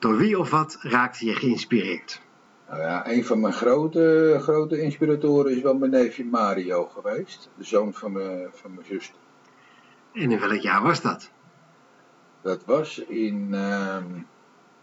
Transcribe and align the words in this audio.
Door 0.00 0.16
wie 0.16 0.38
of 0.38 0.50
wat 0.50 0.78
raakte 0.80 1.26
je 1.26 1.34
geïnspireerd? 1.34 2.20
Nou 2.68 2.80
ja, 2.80 3.10
een 3.10 3.24
van 3.24 3.40
mijn 3.40 3.52
grote, 3.52 4.36
grote 4.40 4.80
inspiratoren 4.82 5.56
is 5.56 5.62
wel 5.62 5.74
mijn 5.74 5.90
neefje 5.90 6.24
Mario 6.24 6.84
geweest. 6.86 7.50
De 7.56 7.64
zoon 7.64 7.94
van 7.94 8.12
mijn, 8.12 8.48
van 8.52 8.74
mijn 8.74 8.86
zuster. 8.86 9.16
En 10.12 10.30
in 10.30 10.40
welk 10.40 10.60
jaar 10.60 10.82
was 10.82 11.00
dat? 11.00 11.30
Dat 12.42 12.64
was 12.64 12.98
in, 12.98 13.48
ehm, 13.52 14.04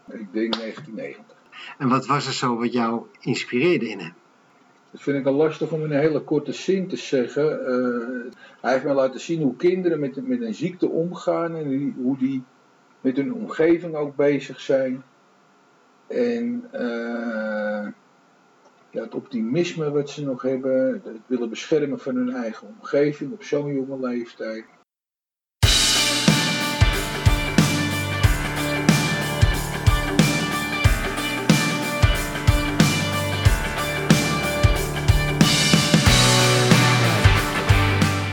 ik 0.08 0.34
denk 0.34 0.56
1990. 0.56 1.36
En 1.78 1.90
wat 1.90 2.06
was 2.06 2.28
er 2.28 2.34
zo 2.34 2.58
wat 2.58 2.74
jou 2.74 3.06
inspireerde 3.20 3.90
in 3.90 4.00
hem? 4.00 4.14
Dat 4.92 5.02
vind 5.02 5.18
ik 5.18 5.26
al 5.26 5.34
lastig 5.34 5.72
om 5.72 5.84
in 5.84 5.92
een 5.92 6.00
hele 6.00 6.22
korte 6.22 6.54
zin 6.54 6.88
te 6.88 6.98
zeggen. 6.98 7.66
Eh, 7.66 8.34
hij 8.62 8.72
heeft 8.72 8.84
mij 8.86 8.94
laten 8.94 9.20
zien 9.20 9.42
hoe 9.42 9.56
kinderen 9.56 10.00
met, 10.00 10.28
met 10.28 10.42
een 10.42 10.54
ziekte 10.54 10.90
omgaan 10.90 11.56
en 11.56 11.94
hoe 11.98 12.18
die 12.18 12.44
met 13.08 13.18
hun 13.18 13.34
omgeving 13.34 13.96
ook 13.96 14.16
bezig 14.16 14.60
zijn. 14.62 15.04
En 16.08 16.68
eh, 16.72 17.88
ja, 18.90 19.02
het 19.02 19.16
optimisme 19.16 19.92
wat 19.92 20.10
ze 20.10 20.24
nog 20.24 20.42
hebben, 20.42 21.02
het 21.04 21.22
willen 21.26 21.50
beschermen 21.50 22.00
van 22.00 22.16
hun 22.16 22.36
eigen 22.36 22.68
omgeving 22.68 23.32
op 23.32 23.44
zo'n 23.44 23.74
jonge 23.74 24.08
leeftijd. 24.08 24.66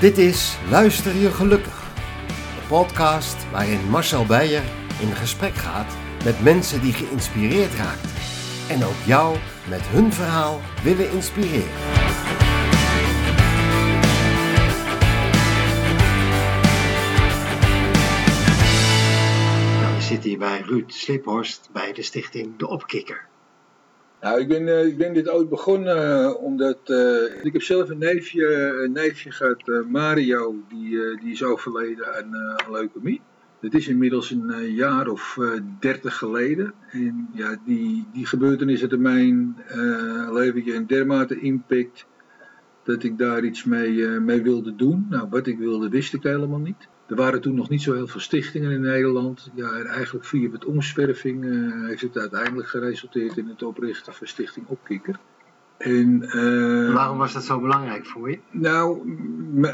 Dit 0.00 0.18
is 0.18 0.58
Luister 0.70 1.14
je 1.14 1.30
gelukkig. 1.30 1.83
Podcast 2.74 3.50
waarin 3.50 3.90
Marcel 3.90 4.26
Beijer 4.26 4.62
in 5.00 5.12
gesprek 5.12 5.54
gaat 5.54 5.96
met 6.24 6.42
mensen 6.42 6.80
die 6.80 6.92
geïnspireerd 6.92 7.74
raakt. 7.74 8.06
En 8.68 8.84
ook 8.84 9.00
jou 9.06 9.36
met 9.68 9.80
hun 9.80 10.12
verhaal 10.12 10.60
willen 10.82 11.10
inspireren. 11.10 11.72
Nou, 19.80 19.94
we 19.94 20.02
zitten 20.02 20.28
hier 20.28 20.38
bij 20.38 20.60
Ruud 20.60 20.90
Sliphorst 20.90 21.68
bij 21.72 21.92
de 21.92 22.02
stichting 22.02 22.58
De 22.58 22.68
Opkikker. 22.68 23.28
Nou, 24.24 24.40
ik 24.40 24.48
ben, 24.48 24.68
eh, 24.68 24.86
ik 24.86 24.96
ben 24.96 25.12
dit 25.12 25.28
ooit 25.28 25.48
begonnen 25.48 25.96
eh, 25.96 26.42
omdat 26.42 26.78
eh, 26.84 27.44
ik 27.44 27.52
heb 27.52 27.62
zelf 27.62 27.88
een 27.88 27.98
neefje, 27.98 28.46
een 28.84 28.92
neefje 28.92 29.30
gehad, 29.30 29.68
eh, 29.68 29.80
Mario, 29.88 30.54
die, 30.68 31.18
die 31.20 31.32
is 31.32 31.42
overleden 31.42 32.16
aan, 32.16 32.56
leukemie. 32.70 33.20
Dat 33.60 33.74
is 33.74 33.88
inmiddels 33.88 34.30
een 34.30 34.74
jaar 34.74 35.08
of 35.08 35.38
dertig 35.80 36.16
geleden. 36.16 36.74
En 36.90 37.28
ja, 37.32 37.56
die, 37.64 38.06
die 38.12 38.26
gebeurtenis 38.26 38.80
had 38.80 38.92
in 38.92 39.02
mijn 39.02 39.56
leven 40.32 40.74
een 40.74 40.86
dermate 40.86 41.40
impact 41.40 42.06
dat 42.84 43.02
ik 43.02 43.18
daar 43.18 43.44
iets 43.44 43.64
mee, 43.64 44.06
eh, 44.06 44.18
mee 44.20 44.42
wilde 44.42 44.74
doen. 44.74 45.06
Nou, 45.10 45.28
wat 45.30 45.46
ik 45.46 45.58
wilde 45.58 45.88
wist 45.88 46.14
ik 46.14 46.22
helemaal 46.22 46.58
niet. 46.58 46.88
Er 47.06 47.16
waren 47.16 47.40
toen 47.40 47.54
nog 47.54 47.68
niet 47.68 47.82
zo 47.82 47.94
heel 47.94 48.06
veel 48.06 48.20
stichtingen 48.20 48.70
in 48.70 48.80
Nederland. 48.80 49.50
Ja, 49.54 49.72
en 49.72 49.86
eigenlijk 49.86 50.24
via 50.24 50.50
het 50.50 50.64
omzwerving 50.64 51.44
eh, 51.44 51.86
heeft 51.86 52.02
het 52.02 52.18
uiteindelijk 52.18 52.68
geresulteerd 52.68 53.36
in 53.36 53.48
het 53.48 53.62
oprichten 53.62 54.14
van 54.14 54.26
Stichting 54.26 54.66
Opkikker. 54.66 55.18
En, 55.78 56.22
eh, 56.22 56.94
Waarom 56.94 57.18
was 57.18 57.32
dat 57.32 57.44
zo 57.44 57.60
belangrijk 57.60 58.06
voor 58.06 58.30
je? 58.30 58.38
nou, 58.50 59.08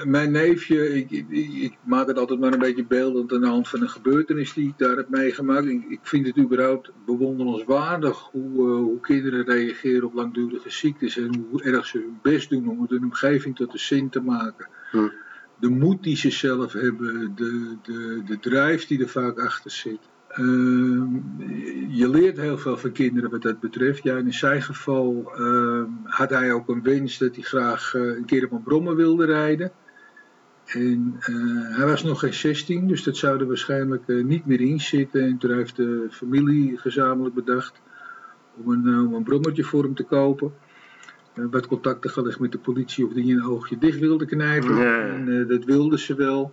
mijn 0.05 0.31
neefje, 0.31 0.95
ik, 0.95 1.11
ik, 1.11 1.29
ik- 1.31 1.79
maak 1.83 2.07
het 2.07 2.19
altijd 2.19 2.41
maar 2.41 2.53
een 2.53 2.59
beetje 2.59 2.85
beeldend 2.85 3.33
aan 3.33 3.41
de 3.41 3.47
hand 3.47 3.69
van 3.69 3.83
een 3.83 3.89
gebeurtenis 3.89 4.53
die 4.53 4.69
ik 4.69 4.79
daar 4.79 4.97
heb 4.97 5.09
meegemaakt. 5.09 5.67
Ik, 5.67 5.85
ik 5.89 6.01
vind 6.03 6.27
het 6.27 6.39
überhaupt 6.39 6.93
bewonderenswaardig 7.07 8.19
hoe, 8.33 8.69
eh, 8.69 8.75
hoe 8.83 9.01
kinderen 9.01 9.45
reageren 9.45 10.05
op 10.07 10.15
langdurige 10.15 10.71
ziektes 10.71 11.17
en 11.17 11.47
hoe 11.51 11.63
erg 11.63 11.87
ze 11.87 11.99
hun 11.99 12.19
best 12.23 12.51
doen 12.51 12.69
om 12.69 12.81
het 12.81 12.91
hun 12.91 13.05
omgeving 13.05 13.57
tot 13.57 13.73
de 13.73 13.79
zin 13.79 14.09
te 14.09 14.21
maken. 14.21 14.69
Hm. 14.91 15.09
De 15.57 15.69
moed 15.69 16.03
die 16.03 16.17
ze 16.17 16.31
zelf 16.31 16.73
hebben, 16.73 17.33
de, 17.35 17.77
de, 17.83 18.23
de 18.27 18.39
drijf 18.39 18.87
die 18.87 19.01
er 19.03 19.09
vaak 19.09 19.39
achter 19.41 19.71
zit. 19.71 19.99
Ehm, 20.31 21.15
je 21.89 22.09
leert 22.09 22.37
heel 22.37 22.59
veel 22.59 22.77
van 22.77 22.93
kinderen 22.93 23.31
wat 23.31 23.43
dat 23.43 23.61
betreft. 23.61 24.03
Ja, 24.03 24.17
in 24.17 24.35
zijn 24.35 24.63
geval 24.63 25.33
ehm, 25.35 25.87
had 26.05 26.31
hij 26.31 26.53
ook 26.53 26.69
een 26.69 26.83
wens 26.83 27.19
dat 27.19 27.35
hij 27.35 27.45
graag 27.45 27.95
eh, 27.95 28.03
een 28.03 28.25
keer 28.25 28.45
op 28.45 28.53
een 28.53 28.63
brommer 28.63 28.97
wilde 28.97 29.25
rijden. 29.25 29.73
En 30.65 31.17
eh, 31.21 31.77
hij 31.77 31.87
was 31.87 32.03
nog 32.03 32.21
geen 32.21 32.35
16, 32.35 32.87
dus 32.87 33.03
dat 33.03 33.17
zou 33.17 33.41
er 33.41 33.47
waarschijnlijk 33.47 34.09
eh, 34.09 34.25
niet 34.25 34.47
meer 34.47 34.61
in 34.61 34.81
zitten. 34.81 35.23
En 35.23 35.39
toen 35.39 35.55
heeft 35.55 35.77
de 35.77 36.07
familie 36.11 36.79
gezamenlijk 36.79 37.35
bedacht 37.35 37.81
om 38.57 38.73
een, 38.73 39.07
om 39.07 39.15
een 39.15 39.25
brommertje 39.25 39.65
voor 39.65 39.83
hem 39.83 39.95
te 39.95 40.05
kopen. 40.05 40.53
Wat 41.35 41.67
contacten 41.67 42.11
gelegd 42.11 42.41
met 42.41 42.53
de 42.53 42.59
politie 42.59 43.07
of 43.07 43.13
die 43.13 43.35
een 43.35 43.45
oogje 43.45 43.79
dicht 43.79 43.99
wilde 43.99 44.27
knijpen. 44.27 44.79
En 45.11 45.47
dat 45.49 45.65
wilden 45.65 45.99
ze 45.99 46.15
wel. 46.15 46.53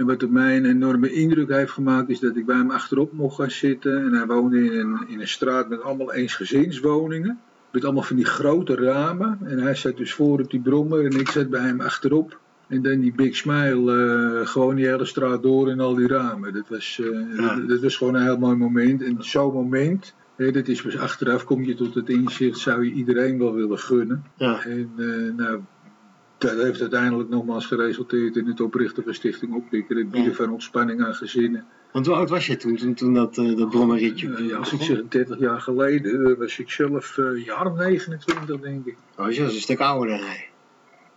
En 0.00 0.06
wat 0.06 0.22
op 0.22 0.30
mij 0.30 0.56
een 0.56 0.64
enorme 0.64 1.12
indruk 1.12 1.48
heeft 1.48 1.72
gemaakt, 1.72 2.08
is 2.08 2.20
dat 2.20 2.36
ik 2.36 2.46
bij 2.46 2.56
hem 2.56 2.70
achterop 2.70 3.12
mocht 3.12 3.34
gaan 3.36 3.50
zitten. 3.50 4.04
En 4.04 4.12
hij 4.12 4.26
woonde 4.26 4.64
in 4.64 4.78
een, 4.78 4.98
in 5.08 5.20
een 5.20 5.28
straat 5.28 5.68
met 5.68 5.82
allemaal 5.82 6.12
eensgezinswoningen. 6.12 7.40
Met 7.72 7.84
allemaal 7.84 8.02
van 8.02 8.16
die 8.16 8.24
grote 8.24 8.74
ramen. 8.74 9.38
En 9.44 9.58
hij 9.58 9.74
zat 9.74 9.96
dus 9.96 10.14
voor 10.14 10.40
op 10.40 10.50
die 10.50 10.60
brommer 10.60 11.04
en 11.04 11.20
ik 11.20 11.28
zat 11.28 11.50
bij 11.50 11.60
hem 11.60 11.80
achterop. 11.80 12.40
En 12.68 12.82
dan 12.82 13.00
die 13.00 13.12
big 13.14 13.36
smile, 13.36 13.92
eh, 14.40 14.46
gewoon 14.46 14.74
die 14.74 14.86
hele 14.86 15.04
straat 15.04 15.42
door 15.42 15.70
in 15.70 15.80
al 15.80 15.94
die 15.94 16.08
ramen. 16.08 16.52
Dat 16.52 16.68
was, 16.68 17.00
eh, 17.02 17.36
Ja. 17.36 17.54
dat, 17.56 17.68
dat 17.68 17.80
was 17.80 17.96
gewoon 17.96 18.14
een 18.14 18.22
heel 18.22 18.38
mooi 18.38 18.56
moment. 18.56 19.02
En 19.02 19.16
zo'n 19.18 19.52
moment, 19.52 20.14
hè, 20.36 20.50
dat 20.50 20.68
is 20.68 20.82
pas 20.82 20.98
achteraf, 20.98 21.44
kom 21.44 21.64
je 21.64 21.74
tot 21.74 21.94
het 21.94 22.08
inzicht, 22.08 22.58
zou 22.58 22.84
je 22.84 22.92
iedereen 22.92 23.38
wel 23.38 23.54
willen 23.54 23.78
gunnen. 23.78 24.24
Ja. 24.36 24.64
En 24.64 24.90
eh, 24.96 25.36
nou, 25.36 25.60
dat 26.40 26.56
heeft 26.62 26.80
uiteindelijk 26.80 27.28
nogmaals 27.28 27.66
geresulteerd 27.66 28.36
in 28.36 28.46
het 28.46 28.60
oprichten 28.60 29.02
van 29.02 29.14
Stichting 29.14 29.54
Opkikker. 29.54 29.96
Het 29.96 30.10
bieden 30.10 30.30
Ja. 30.30 30.36
van 30.36 30.50
ontspanning 30.50 31.04
aan 31.04 31.14
gezinnen. 31.14 31.64
Want 31.92 32.06
hoe 32.06 32.14
oud 32.14 32.30
was 32.30 32.46
je 32.46 32.56
toen, 32.56 32.76
toen, 32.76 32.94
toen 32.94 33.14
dat, 33.14 33.38
eh, 33.38 33.56
dat 33.56 33.70
brommerritje 33.70 34.34
Eh, 34.34 34.48
ja, 34.48 34.56
als 34.56 34.72
ik 34.72 34.80
zeg 34.80 35.02
30 35.08 35.38
jaar 35.38 35.60
geleden, 35.60 36.26
eh, 36.30 36.38
was 36.38 36.58
ik 36.58 36.70
zelf 36.70 37.16
een 37.16 37.42
jaar 37.42 37.66
of 37.66 37.78
29 37.78 38.60
denk 38.60 38.86
ik. 38.86 38.96
Oh, 39.16 39.30
je 39.30 39.42
was 39.42 39.54
een 39.54 39.60
stuk 39.60 39.80
ouder 39.80 40.08
dan 40.08 40.26
hij. 40.26 40.48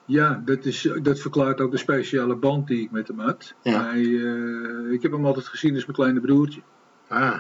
Ja, 0.06 0.42
dat, 0.46 0.66
is, 0.66 0.90
dat 1.02 1.20
verklaart 1.20 1.62
ook 1.62 1.72
de 1.72 1.78
speciale 1.78 2.36
band 2.36 2.68
die 2.68 2.84
ik 2.84 2.92
met 2.92 3.08
hem 3.08 3.20
had. 3.20 3.54
Ja. 3.62 3.84
Hij, 3.86 4.02
ik 4.92 5.02
heb 5.02 5.12
hem 5.12 5.26
altijd 5.26 5.46
gezien 5.46 5.74
als 5.74 5.84
mijn 5.86 5.98
kleine 5.98 6.20
broertje. 6.20 6.62
Ah, 7.08 7.40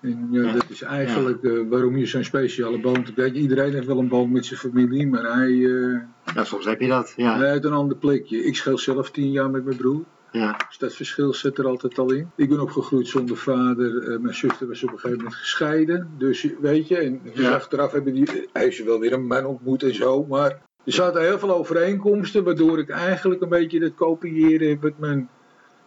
En 0.00 0.28
ja, 0.30 0.42
Ja. 0.42 0.52
dat 0.52 0.64
is 0.68 0.82
eigenlijk 0.82 1.42
eh, 1.44 1.52
waarom 1.68 1.96
je 1.96 2.06
zo'n 2.06 2.24
speciale 2.24 2.80
band... 2.80 3.14
Kijk, 3.14 3.34
iedereen 3.34 3.72
heeft 3.72 3.86
wel 3.86 3.98
een 3.98 4.08
band 4.08 4.32
met 4.32 4.46
zijn 4.46 4.60
familie, 4.60 5.06
maar 5.06 5.22
hij, 5.36 5.48
eh, 5.64 6.00
ja, 6.34 6.44
soms 6.44 6.64
heb 6.64 6.80
je 6.80 6.88
dat. 6.88 7.12
Ja, 7.16 7.38
hij 7.38 7.50
heeft 7.50 7.64
een 7.64 7.72
ander 7.72 7.96
plekje. 7.96 8.44
Ik 8.44 8.56
scheel 8.56 8.78
zelf 8.78 9.10
10 9.10 9.30
jaar 9.30 9.50
met 9.50 9.64
mijn 9.64 9.76
broer. 9.76 10.02
ja. 10.32 10.56
Dus 10.68 10.78
dat 10.78 10.94
verschil 10.94 11.34
zit 11.34 11.58
er 11.58 11.66
altijd 11.66 11.98
al 11.98 12.12
in. 12.12 12.30
Ik 12.36 12.48
ben 12.48 12.60
opgegroeid 12.60 13.08
zonder 13.08 13.36
vader. 13.36 14.08
Eh, 14.12 14.18
mijn 14.18 14.34
zuster 14.34 14.66
was 14.68 14.82
op 14.82 14.88
een 14.92 14.98
gegeven 14.98 15.16
moment 15.16 15.34
gescheiden. 15.36 16.08
Dus 16.18 16.46
weet 16.60 16.88
je, 16.88 16.96
en 16.96 17.20
dus 17.24 17.44
Ja. 17.44 17.50
achteraf 17.54 17.92
hebben 17.92 18.14
die, 18.14 18.48
heeft 18.52 18.76
ze 18.76 18.84
wel 18.84 18.98
weer 19.00 19.12
een 19.12 19.26
man 19.26 19.44
ontmoet 19.44 19.82
en 19.82 19.94
zo. 19.94 20.24
Maar 20.28 20.50
er 20.84 20.92
zaten 20.92 21.22
heel 21.22 21.38
veel 21.38 21.54
overeenkomsten, 21.54 22.44
waardoor 22.44 22.78
ik 22.78 22.88
eigenlijk 22.88 23.40
een 23.42 23.48
beetje 23.48 23.80
dat 23.80 23.94
kopiëren 23.94 24.68
heb 24.68 24.82
wat, 24.82 24.98
mijn, 24.98 25.28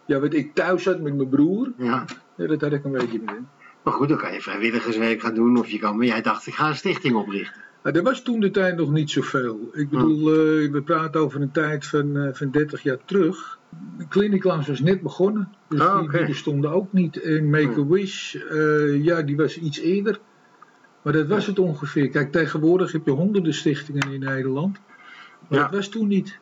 ja, 0.06 0.20
wat 0.20 0.34
ik 0.34 0.54
thuis 0.54 0.84
had 0.84 1.00
met 1.00 1.16
mijn 1.16 1.28
broer. 1.28 1.72
ja. 1.78 2.04
Ja, 2.36 2.46
dat 2.46 2.60
had 2.60 2.72
ik 2.72 2.84
een 2.84 2.92
beetje 2.92 3.18
met 3.24 3.30
hem. 3.34 3.48
Maar 3.84 3.92
goed, 3.94 4.08
dan 4.08 4.18
kan 4.18 4.32
je 4.32 4.40
vrijwilligerswerk 4.42 5.20
gaan 5.20 5.34
doen 5.34 5.58
of 5.58 5.68
je 5.68 5.78
kan... 5.78 5.96
Maar 5.96 6.06
jij 6.06 6.22
dacht, 6.22 6.46
ik 6.46 6.54
ga 6.54 6.68
een 6.68 6.76
stichting 6.76 7.14
oprichten. 7.14 7.62
Er 7.82 8.02
was 8.02 8.22
toen 8.22 8.40
de 8.40 8.50
tijd 8.50 8.76
nog 8.76 8.90
niet 8.90 9.10
zoveel. 9.10 9.70
Ik 9.72 9.88
bedoel, 9.90 10.18
eh, 10.18 10.70
we 10.72 10.82
praten 10.84 11.20
over 11.20 11.40
een 11.40 11.50
tijd 11.50 11.86
van, 11.86 12.16
eh, 12.16 12.28
van 12.34 12.50
30 12.50 12.82
jaar 12.82 12.98
terug. 13.04 13.58
De 13.98 14.08
Clinic 14.08 14.44
Lounge 14.44 14.66
was 14.66 14.80
net 14.80 15.00
begonnen. 15.02 15.48
Dus 15.68 15.80
Ah, 15.80 16.00
die, 16.00 16.10
die 16.10 16.26
bestonden 16.26 16.70
ook 16.72 16.92
niet. 16.92 17.20
En 17.22 17.50
Make-A-Wish, 17.50 18.34
eh, 18.34 19.04
ja, 19.04 19.22
die 19.22 19.36
was 19.36 19.58
iets 19.58 19.78
eerder. 19.78 20.20
Maar 21.02 21.12
dat 21.12 21.26
was 21.26 21.46
het 21.46 21.58
ongeveer. 21.58 22.08
Kijk, 22.08 22.32
tegenwoordig 22.32 22.92
heb 22.92 23.04
je 23.06 23.10
honderden 23.10 23.54
stichtingen 23.54 24.12
in 24.12 24.20
Nederland. 24.20 24.78
Maar 25.48 25.58
Ja. 25.58 25.64
dat 25.64 25.74
was 25.74 25.88
toen 25.88 26.08
niet. 26.08 26.38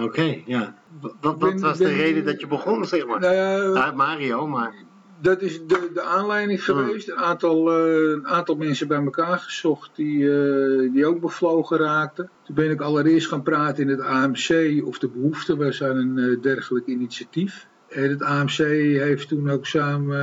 Oké, 0.00 0.42
ja. 0.46 0.74
Wat, 1.00 1.14
wat, 1.20 1.38
ben- 1.38 1.60
was 1.60 1.78
de 1.78 1.88
reden 1.88 2.24
dat 2.24 2.40
je 2.40 2.46
begon, 2.46 2.84
zeg 2.84 3.06
maar? 3.06 3.20
Nou 3.20 3.34
Ja, 3.74 3.90
Mario, 3.92 4.46
maar... 4.46 4.74
dat 5.22 5.42
is 5.42 5.66
de, 5.66 5.90
de 5.94 6.02
aanleiding 6.02 6.64
geweest. 6.64 7.08
Een 7.08 7.16
aantal, 7.16 7.72
eh, 7.72 8.10
een 8.10 8.26
aantal 8.26 8.56
mensen 8.56 8.88
bij 8.88 9.02
elkaar 9.02 9.38
gezocht 9.38 9.90
die, 9.94 10.30
eh, 10.30 10.92
die 10.92 11.06
ook 11.06 11.20
bevlogen 11.20 11.78
raakten. 11.78 12.30
Toen 12.42 12.54
ben 12.54 12.70
ik 12.70 12.80
allereerst 12.80 13.28
gaan 13.28 13.42
praten 13.42 13.82
in 13.82 13.88
het 13.88 14.00
AMC 14.00 14.82
of 14.86 14.98
de 14.98 15.08
behoefte 15.08 15.56
was 15.56 15.82
aan 15.82 15.96
een 15.96 16.18
eh, 16.18 16.42
dergelijk 16.42 16.86
initiatief. 16.86 17.66
En 17.88 18.10
het 18.10 18.22
AMC 18.22 18.56
heeft 18.56 19.28
toen 19.28 19.50
ook 19.50 19.66
samen 19.66 20.18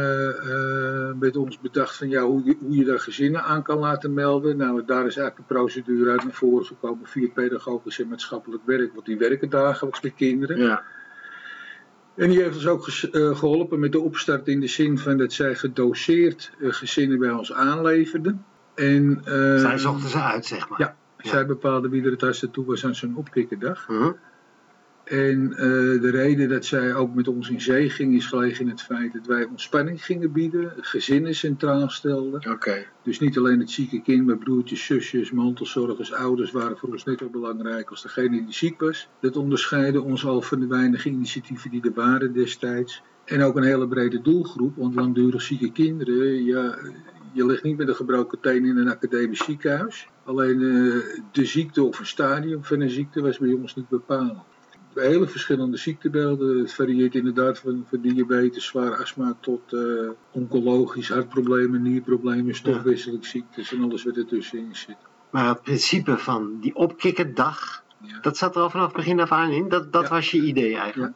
met 1.19 1.37
ons 1.37 1.59
bedacht 1.59 1.95
van 1.97 2.09
ja, 2.09 2.23
hoe, 2.23 2.41
je, 2.43 2.55
hoe 2.59 2.75
je 2.75 2.85
daar 2.85 2.99
gezinnen 2.99 3.43
aan 3.43 3.63
kan 3.63 3.77
laten 3.77 4.13
melden. 4.13 4.57
Nou, 4.57 4.85
daar 4.85 5.05
is 5.05 5.17
eigenlijk 5.17 5.37
een 5.37 5.55
procedure 5.55 6.11
uit 6.11 6.23
naar 6.23 6.33
voren 6.33 6.65
gekomen 6.65 7.07
via 7.07 7.27
pedagogisch 7.33 7.99
en 7.99 8.07
maatschappelijk 8.07 8.65
werk, 8.65 8.93
want 8.93 9.05
die 9.05 9.17
werken 9.17 9.49
dagelijks 9.49 10.01
met 10.01 10.15
kinderen. 10.15 10.57
Ja. 10.57 10.83
En 12.19 12.29
die 12.29 12.41
heeft 12.41 12.55
ons 12.55 12.67
ook 12.67 12.87
eh, 12.87 13.37
geholpen 13.37 13.79
met 13.79 13.91
de 13.91 13.99
opstart 13.99 14.47
in 14.47 14.59
de 14.59 14.67
zin 14.67 14.97
van 14.97 15.17
dat 15.17 15.33
zij 15.33 15.55
gedoseerd 15.55 16.51
eh, 16.59 16.71
gezinnen 16.71 17.19
bij 17.19 17.31
ons 17.31 17.53
aanleverden. 17.53 18.45
En, 18.75 19.21
eh, 19.25 19.59
Zij 19.59 19.77
zochten 19.77 20.09
ze 20.09 20.21
uit, 20.21 20.45
zeg 20.45 20.69
maar. 20.69 20.79
Ja. 20.79 20.95
Zij 21.17 21.45
bepaalde 21.45 21.89
wie 21.89 22.03
er 22.03 22.11
het 22.11 22.21
hardste 22.21 22.51
toe 22.51 22.65
was 22.65 22.85
aan 22.85 22.95
zo'n 22.95 23.15
opkikkerdag. 23.15 23.87
Mhm. 23.87 24.11
En 25.09 25.51
eh, 25.51 25.57
de 26.01 26.09
reden 26.09 26.49
dat 26.49 26.65
zij 26.65 26.95
ook 26.95 27.15
met 27.15 27.27
ons 27.27 27.49
in 27.49 27.61
zee 27.61 27.89
ging 27.89 28.15
is 28.15 28.25
gelegen 28.25 28.65
in 28.65 28.69
het 28.69 28.81
feit 28.81 29.13
dat 29.13 29.25
wij 29.25 29.45
ontspanning 29.45 30.05
gingen 30.05 30.31
bieden, 30.31 30.73
gezinnen 30.77 31.35
centraal 31.35 31.89
stelden. 31.89 32.51
Oké. 32.51 32.85
Dus 33.03 33.19
niet 33.19 33.37
alleen 33.37 33.59
het 33.59 33.71
zieke 33.71 34.01
kind, 34.01 34.25
maar 34.25 34.37
broertjes, 34.37 34.85
zusjes, 34.85 35.31
mantelzorgers, 35.31 36.13
ouders 36.13 36.51
waren 36.51 36.77
voor 36.77 36.89
ons 36.89 37.03
net 37.03 37.19
zo 37.19 37.29
belangrijk 37.29 37.89
als 37.89 38.01
degene 38.01 38.45
die 38.45 38.53
ziek 38.53 38.79
was. 38.79 39.09
Dat 39.19 39.37
onderscheidde 39.37 40.01
ons 40.01 40.25
al 40.25 40.41
van 40.41 40.59
de 40.59 40.67
weinige 40.67 41.09
initiatieven 41.09 41.71
die 41.71 41.81
er 41.81 41.93
waren 41.93 42.33
destijds. 42.33 43.01
En 43.25 43.41
ook 43.41 43.55
een 43.55 43.63
hele 43.63 43.87
brede 43.87 44.21
doelgroep, 44.21 44.75
want 44.75 44.95
langdurig 44.95 45.41
zieke 45.41 45.71
kinderen, 45.71 46.43
ja, 46.43 46.77
je 47.31 47.45
ligt 47.45 47.63
niet 47.63 47.77
met 47.77 47.87
een 47.87 47.95
gebroken 47.95 48.39
teen 48.39 48.65
in 48.65 48.77
een 48.77 48.89
academisch 48.89 49.43
ziekenhuis. 49.43 50.07
Alleen 50.23 50.61
eh, 50.61 51.21
de 51.31 51.45
ziekte 51.45 51.83
of 51.83 51.99
een 51.99 52.05
stadium 52.05 52.63
van 52.63 52.81
een 52.81 52.89
ziekte 52.89 53.21
was 53.21 53.37
bij 53.37 53.53
ons 53.53 53.75
niet 53.75 53.89
bepalend. 53.89 54.57
Hele 54.99 55.27
verschillende 55.27 55.77
ziektebeelden. 55.77 56.59
Het 56.59 56.73
varieert 56.73 57.15
inderdaad 57.15 57.59
van, 57.59 57.85
van 57.89 58.01
diabetes, 58.01 58.65
zwaar 58.65 58.97
astma 58.97 59.37
tot 59.41 59.73
eh, 59.73 59.79
oncologisch, 60.31 61.09
hartproblemen, 61.09 61.81
nierproblemen, 61.81 62.55
stofwisselingsziektes 62.55 63.73
en 63.73 63.83
alles 63.83 64.03
wat 64.03 64.17
ertussenin 64.17 64.75
zit. 64.75 64.97
Maar 65.31 65.47
het 65.47 65.61
principe 65.61 66.17
van 66.17 66.57
die 66.61 66.75
opkikkerdag, 66.75 67.83
Ja. 68.01 68.19
dat 68.21 68.37
zat 68.37 68.55
er 68.55 68.61
al 68.61 68.69
vanaf 68.69 68.91
begin 68.93 69.19
af 69.19 69.31
aan 69.31 69.51
in. 69.51 69.69
Dat, 69.69 69.93
dat 69.93 70.03
Ja. 70.03 70.09
was 70.09 70.31
je 70.31 70.41
idee 70.41 70.75
eigenlijk. 70.77 71.13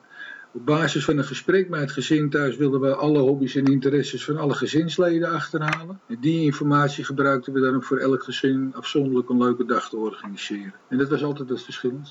Op 0.56 0.66
basis 0.66 1.06
van 1.06 1.18
een 1.18 1.24
gesprek 1.26 1.70
met 1.70 1.80
het 1.80 1.92
gezin 1.92 2.30
thuis 2.30 2.56
wilden 2.58 2.80
we 2.82 2.96
alle 2.96 3.20
hobby's 3.20 3.56
en 3.56 3.66
interesses 3.66 4.26
van 4.26 4.38
alle 4.38 4.54
gezinsleden 4.54 5.30
achterhalen. 5.32 6.00
En 6.08 6.18
die 6.20 6.42
informatie 6.42 7.04
gebruikten 7.04 7.54
we 7.54 7.60
dan 7.60 7.76
ook 7.76 7.84
voor 7.84 7.98
elk 7.98 8.24
gezin 8.24 8.72
afzonderlijk 8.76 9.30
een 9.30 9.38
leuke 9.38 9.66
dag 9.66 9.90
te 9.90 9.98
organiseren. 9.98 10.74
En 10.90 10.98
dat 10.98 11.10
was 11.10 11.24
altijd 11.24 11.50
het 11.50 11.64
verschil. 11.64 12.02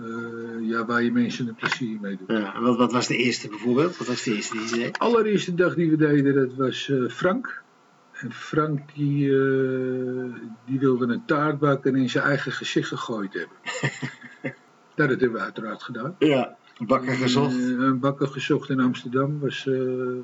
Eh, 0.00 0.68
ja, 0.68 0.84
waar 0.84 1.02
je 1.02 1.12
mensen 1.12 1.48
een 1.48 1.54
plezier 1.54 1.98
mee 2.00 2.16
doet. 2.16 2.28
Ja, 2.28 2.54
en 2.54 2.62
wat, 2.62 2.76
wat 2.76 2.92
was 2.92 3.06
de 3.06 3.16
eerste 3.16 3.48
bijvoorbeeld? 3.48 3.96
Wat 3.96 4.06
was 4.06 4.22
de 4.22 4.34
eerste 4.34 4.56
die 4.56 4.68
je 4.68 4.74
deed? 4.74 4.94
De 4.94 5.00
allereerste 5.00 5.54
dag 5.54 5.74
die 5.74 5.90
we 5.90 5.96
deden, 5.96 6.34
dat 6.34 6.54
was 6.54 6.88
eh, 6.88 7.08
Frank. 7.08 7.62
En 8.12 8.32
Frank 8.32 8.80
die, 8.94 9.28
eh, 9.28 10.34
die 10.66 10.78
wilde 10.78 11.06
een 11.06 11.24
taart 11.24 11.58
bakken 11.58 11.94
en 11.94 12.00
in 12.00 12.10
zijn 12.10 12.24
eigen 12.24 12.52
gezicht 12.52 12.88
gegooid 12.88 13.32
hebben. 13.32 13.56
nou, 14.96 15.08
dat 15.08 15.20
hebben 15.20 15.32
we 15.32 15.44
uiteraard 15.44 15.82
gedaan. 15.82 16.14
Ja, 16.18 16.56
bakker 16.86 17.12
gezocht. 17.12 17.54
Eh, 17.54 17.68
een 17.68 18.00
bakker 18.00 18.26
gezocht 18.26 18.70
in 18.70 18.80
Amsterdam 18.80 19.40
was, 19.40 19.66
eh, 19.66 19.78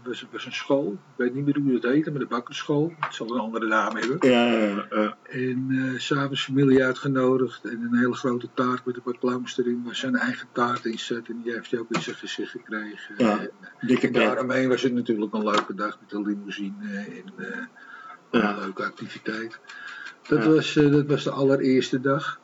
was, 0.05 0.27
was 0.33 0.47
een 0.47 0.53
school. 0.53 0.93
Ik 0.93 1.17
weet 1.17 1.35
niet 1.35 1.45
meer 1.45 1.59
hoe 1.59 1.75
het 1.75 1.83
heette, 1.83 2.11
maar 2.11 2.21
de 2.21 2.27
bakkerschool. 2.27 2.93
Het 3.01 3.15
zal 3.15 3.35
een 3.35 3.41
andere 3.41 3.67
naam 3.67 3.97
hebben. 3.97 4.31
Ja, 4.31 4.47
ja, 4.47 4.87
ja. 4.91 5.17
En 5.23 5.95
s 5.97 6.07
s'avonds 6.07 6.45
familie 6.45 6.85
uitgenodigd 6.85 7.65
en 7.65 7.83
een 7.83 7.99
hele 7.99 8.15
grote 8.15 8.49
taart 8.55 8.85
met 8.85 8.97
een 8.97 9.03
paar 9.03 9.19
clowns 9.19 9.59
erin 9.59 9.83
waar 9.85 9.97
zijn 9.97 10.17
eigen 10.17 10.49
taart 10.53 10.85
in 10.85 10.99
zat. 10.99 11.29
En 11.29 11.41
die 11.43 11.53
heeft 11.53 11.71
hij 11.71 11.81
ook 11.81 11.91
in 11.91 12.03
zijn 12.03 12.17
gezicht 12.17 12.51
gekregen. 12.51 13.15
Ja, 13.17 13.41
En, 13.41 13.51
dikke 13.81 14.07
en 14.07 14.13
daaromheen 14.13 14.69
was 14.69 14.83
het 14.83 14.93
natuurlijk 14.93 15.35
een 15.35 15.45
leuke 15.45 15.75
dag 15.75 15.99
met 16.01 16.13
een 16.13 16.27
limousine 16.27 16.75
en 16.95 17.59
een 18.31 18.59
leuke 18.61 18.85
activiteit. 18.85 19.59
Dat, 20.29 20.45
was, 20.45 20.75
dat 20.75 21.07
was 21.07 21.25
de 21.25 21.31
allereerste 21.31 22.01
dag. 22.01 22.41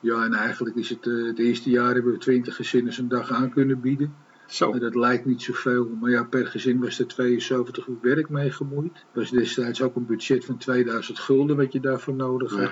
Ja, 0.00 0.24
en 0.24 0.32
eigenlijk 0.34 0.76
is 0.76 0.88
het 0.88 1.06
eh, 1.06 1.24
het 1.26 1.38
eerste 1.38 1.70
jaar 1.70 1.94
hebben 1.94 2.12
we 2.12 2.18
20 2.18 2.56
gezinnen 2.56 2.92
zo'n 2.92 3.08
dag 3.08 3.32
aan 3.32 3.50
kunnen 3.50 3.80
bieden. 3.80 4.14
Zo. 4.46 4.72
En 4.72 4.80
dat 4.80 4.94
lijkt 4.94 5.24
niet 5.24 5.42
zoveel, 5.42 5.88
maar 6.00 6.10
ja, 6.10 6.24
per 6.24 6.46
gezin 6.46 6.80
was 6.80 6.98
er 6.98 7.06
72 7.06 7.86
uur 7.86 7.96
werk 8.02 8.28
mee 8.28 8.50
gemoeid. 8.50 8.92
Er 8.96 9.20
was 9.20 9.30
destijds 9.30 9.82
ook 9.82 9.96
een 9.96 10.06
budget 10.06 10.44
van 10.44 10.56
2000 10.56 11.18
gulden 11.18 11.56
wat 11.56 11.72
je 11.72 11.80
daarvoor 11.80 12.14
nodig 12.14 12.50
had. 12.50 12.70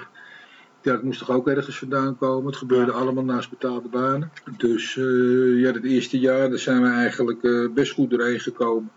Ja, 0.82 0.92
dat 0.92 1.02
moest 1.02 1.18
toch 1.18 1.30
ook 1.30 1.48
ergens 1.48 1.78
vandaan 1.78 2.16
komen. 2.18 2.46
Het 2.46 2.56
gebeurde 2.56 2.92
Ja. 2.92 2.98
allemaal 2.98 3.24
naast 3.24 3.50
betaalde 3.50 3.88
banen. 3.88 4.30
Dus 4.56 4.96
eh, 4.96 5.60
ja, 5.60 5.72
het 5.72 5.84
eerste 5.84 6.18
jaar 6.18 6.48
daar 6.48 6.58
zijn 6.58 6.82
we 6.82 6.88
eigenlijk 6.88 7.42
eh, 7.42 7.68
best 7.74 7.92
goed 7.92 8.10
doorheen 8.10 8.40
gekomen. 8.40 8.90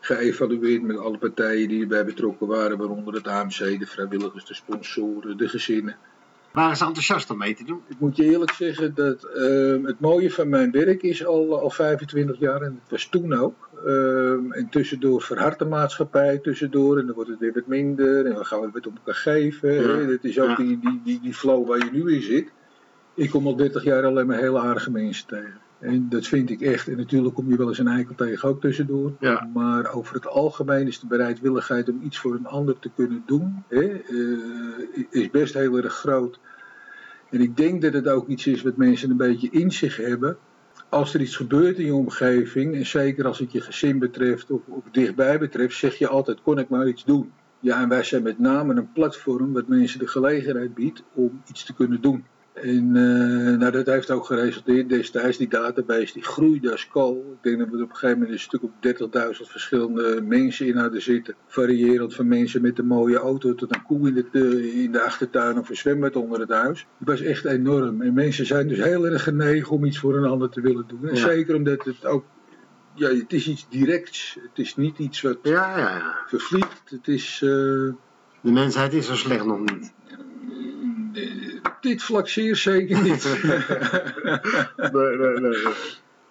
Geëvalueerd 0.00 0.82
met 0.82 0.98
alle 0.98 1.18
partijen 1.18 1.68
die 1.68 1.80
erbij 1.82 2.04
betrokken 2.04 2.46
waren, 2.46 2.78
waaronder 2.78 3.14
het 3.14 3.26
AMC, 3.26 3.78
de 3.78 3.86
vrijwilligers, 3.86 4.44
de 4.44 4.54
sponsoren, 4.54 5.36
de 5.36 5.48
gezinnen. 5.48 5.96
Waren 6.52 6.76
ze 6.76 6.84
enthousiast 6.84 7.30
om 7.30 7.38
mee 7.38 7.54
te 7.54 7.64
doen? 7.64 7.80
Ik 7.88 7.96
moet 7.98 8.16
je 8.16 8.24
eerlijk 8.24 8.52
zeggen 8.52 8.94
dat 8.94 9.24
ehm, 9.24 9.84
het 9.84 10.00
mooie 10.00 10.30
van 10.30 10.48
mijn 10.48 10.70
werk 10.70 11.02
is 11.02 11.24
al, 11.26 11.60
al 11.60 11.70
25 11.70 12.38
jaar 12.38 12.62
en 12.62 12.80
het 12.82 12.90
was 12.90 13.06
toen 13.08 13.32
ook. 13.34 13.68
Ehm, 13.86 14.52
en 14.52 14.68
tussendoor 14.70 15.22
verhardt 15.22 15.58
de 15.58 15.64
maatschappij 15.64 16.38
tussendoor 16.38 16.98
en 16.98 17.06
dan 17.06 17.14
wordt 17.14 17.30
het 17.30 17.38
weer 17.38 17.52
wat 17.52 17.66
minder 17.66 18.26
en 18.26 18.34
we 18.38 18.44
gaan 18.44 18.60
weer 18.60 18.70
wat 18.72 18.86
om 18.86 18.94
elkaar 18.96 19.14
geven. 19.14 19.72
Ja. 19.72 20.06
Dat 20.06 20.24
is 20.24 20.40
ook 20.40 20.48
Ja. 20.48 20.54
die, 20.56 20.78
die, 20.78 21.00
die, 21.04 21.20
die 21.20 21.34
flow 21.34 21.68
waar 21.68 21.78
je 21.78 21.90
nu 21.92 22.14
in 22.14 22.22
zit. 22.22 22.52
Ik 23.14 23.30
kom 23.30 23.46
al 23.46 23.56
30 23.56 23.84
jaar 23.84 24.04
alleen 24.04 24.26
maar 24.26 24.38
hele 24.38 24.60
aardige 24.60 24.90
mensen 24.90 25.26
tegen. 25.26 25.60
En 25.82 26.08
dat 26.08 26.26
vind 26.26 26.50
ik 26.50 26.60
echt. 26.60 26.88
En 26.88 26.96
natuurlijk 26.96 27.34
kom 27.34 27.48
je 27.48 27.56
wel 27.56 27.68
eens 27.68 27.78
een 27.78 27.88
eikel 27.88 28.14
tegen 28.14 28.48
ook 28.48 28.60
tussendoor. 28.60 29.12
Ja. 29.20 29.48
Maar 29.54 29.92
over 29.92 30.14
het 30.14 30.26
algemeen 30.26 30.86
is 30.86 31.00
de 31.00 31.06
bereidwilligheid 31.06 31.88
om 31.88 32.00
iets 32.02 32.18
voor 32.18 32.34
een 32.34 32.46
ander 32.46 32.78
te 32.78 32.90
kunnen 32.94 33.22
doen, 33.26 33.64
hè, 33.68 33.88
eh, 33.88 35.06
is 35.10 35.30
best 35.30 35.54
heel 35.54 35.76
erg 35.76 35.92
groot. 35.92 36.40
En 37.30 37.40
ik 37.40 37.56
denk 37.56 37.82
dat 37.82 37.92
het 37.92 38.08
ook 38.08 38.28
iets 38.28 38.46
is 38.46 38.62
wat 38.62 38.76
mensen 38.76 39.10
een 39.10 39.16
beetje 39.16 39.50
in 39.50 39.72
zich 39.72 39.96
hebben. 39.96 40.36
Als 40.88 41.14
er 41.14 41.20
iets 41.20 41.36
gebeurt 41.36 41.78
in 41.78 41.84
je 41.84 41.94
omgeving, 41.94 42.74
en 42.74 42.86
zeker 42.86 43.26
als 43.26 43.38
het 43.38 43.52
je 43.52 43.60
gezin 43.60 43.98
betreft 43.98 44.50
of, 44.50 44.60
of 44.66 44.82
dichtbij 44.90 45.38
betreft, 45.38 45.76
zeg 45.76 45.94
je 45.94 46.08
altijd: 46.08 46.42
kon 46.42 46.58
ik 46.58 46.68
maar 46.68 46.88
iets 46.88 47.04
doen? 47.04 47.32
Ja, 47.60 47.82
en 47.82 47.88
wij 47.88 48.02
zijn 48.02 48.22
met 48.22 48.38
name 48.38 48.74
een 48.74 48.92
platform 48.92 49.52
wat 49.52 49.68
mensen 49.68 49.98
de 49.98 50.06
gelegenheid 50.06 50.74
biedt 50.74 51.02
om 51.12 51.42
iets 51.48 51.64
te 51.64 51.74
kunnen 51.74 52.00
doen. 52.00 52.24
En 52.54 52.96
eh, 52.96 53.56
nou, 53.58 53.70
dat 53.72 53.86
heeft 53.86 54.10
ook 54.10 54.24
geresulteerd 54.24 54.88
destijds, 54.88 55.36
die 55.36 55.48
database 55.48 56.12
die 56.12 56.22
groeide 56.22 56.70
als 56.70 56.88
kool. 56.88 57.32
Ik 57.36 57.42
denk 57.42 57.58
dat 57.58 57.68
we 57.68 57.76
er 57.76 57.82
op 57.82 57.88
een 57.90 57.96
gegeven 57.96 58.18
moment 58.18 58.34
een 58.34 58.40
stuk 58.40 58.62
op 58.62 58.70
30.000 58.86 59.50
verschillende 59.50 60.22
mensen 60.22 60.66
in 60.66 60.76
hadden 60.76 61.02
zitten. 61.02 61.34
Variërend 61.46 62.14
van 62.14 62.28
mensen 62.28 62.62
met 62.62 62.78
een 62.78 62.86
mooie 62.86 63.16
auto 63.18 63.54
tot 63.54 63.74
een 63.74 63.82
koe 63.82 64.08
in 64.08 64.14
de, 64.14 64.24
de- 64.32 64.72
in 64.82 64.92
de 64.92 65.02
achtertuin 65.02 65.58
of 65.58 65.68
een 65.68 65.76
zwembad 65.76 66.16
onder 66.16 66.40
het 66.40 66.50
huis. 66.50 66.86
Het 66.98 67.08
was 67.08 67.20
echt 67.20 67.44
enorm. 67.44 68.02
En 68.02 68.12
mensen 68.14 68.46
zijn 68.46 68.68
dus 68.68 68.78
heel 68.82 69.06
erg 69.06 69.22
genegen 69.22 69.70
om 69.72 69.84
iets 69.84 69.98
voor 69.98 70.16
een 70.16 70.24
ander 70.30 70.48
te 70.50 70.60
willen 70.60 70.84
doen. 70.86 71.08
En 71.08 71.14
Ja. 71.14 71.20
zeker 71.26 71.54
omdat 71.54 71.84
het 71.84 72.04
ook, 72.06 72.24
ja, 72.94 73.08
het 73.08 73.32
is 73.32 73.48
iets 73.48 73.66
directs. 73.68 74.36
Het 74.42 74.58
is 74.66 74.76
niet 74.76 74.98
iets 74.98 75.20
wat 75.20 75.38
Ja, 75.42 75.78
ja, 75.78 75.88
ja. 75.88 76.14
vervliegt. 76.26 76.82
Het 76.90 77.08
is... 77.08 77.40
eh, 77.42 77.48
De 77.48 78.52
mensheid 78.52 78.92
is 78.92 79.06
zo 79.06 79.14
slecht 79.16 79.44
nog 79.44 79.60
niet. 79.60 79.92
Dit 81.82 82.02
vlak 82.02 82.28
zeer 82.28 82.56
zeker 82.56 83.02
niet. 83.02 83.24
Nee, 84.92 85.16
nee, 85.16 85.40
nee. 85.40 85.66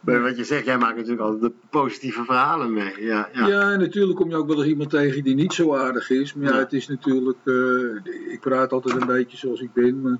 Nee, 0.05 0.19
wat 0.19 0.37
je 0.37 0.43
zegt, 0.43 0.65
jij 0.65 0.77
maakt 0.77 0.95
natuurlijk 0.95 1.21
altijd 1.21 1.41
de 1.41 1.51
positieve 1.69 2.23
verhalen 2.23 2.73
mee. 2.73 2.93
Ja, 3.03 3.29
ja. 3.33 3.47
Ja, 3.47 3.75
natuurlijk 3.75 4.17
kom 4.17 4.29
je 4.29 4.35
ook 4.35 4.47
wel 4.47 4.57
eens 4.57 4.65
iemand 4.71 4.89
tegen 4.89 5.23
die 5.23 5.35
niet 5.35 5.53
zo 5.53 5.75
aardig 5.75 6.09
is. 6.09 6.33
Maar 6.33 6.47
ja, 6.47 6.53
Ja. 6.53 6.59
het 6.59 6.73
is 6.73 6.87
natuurlijk. 6.87 7.37
eh, 7.45 8.33
ik 8.33 8.39
praat 8.39 8.71
altijd 8.71 9.01
een 9.01 9.07
beetje 9.07 9.37
zoals 9.37 9.61
ik 9.61 9.73
ben. 9.73 10.01
Maar 10.01 10.17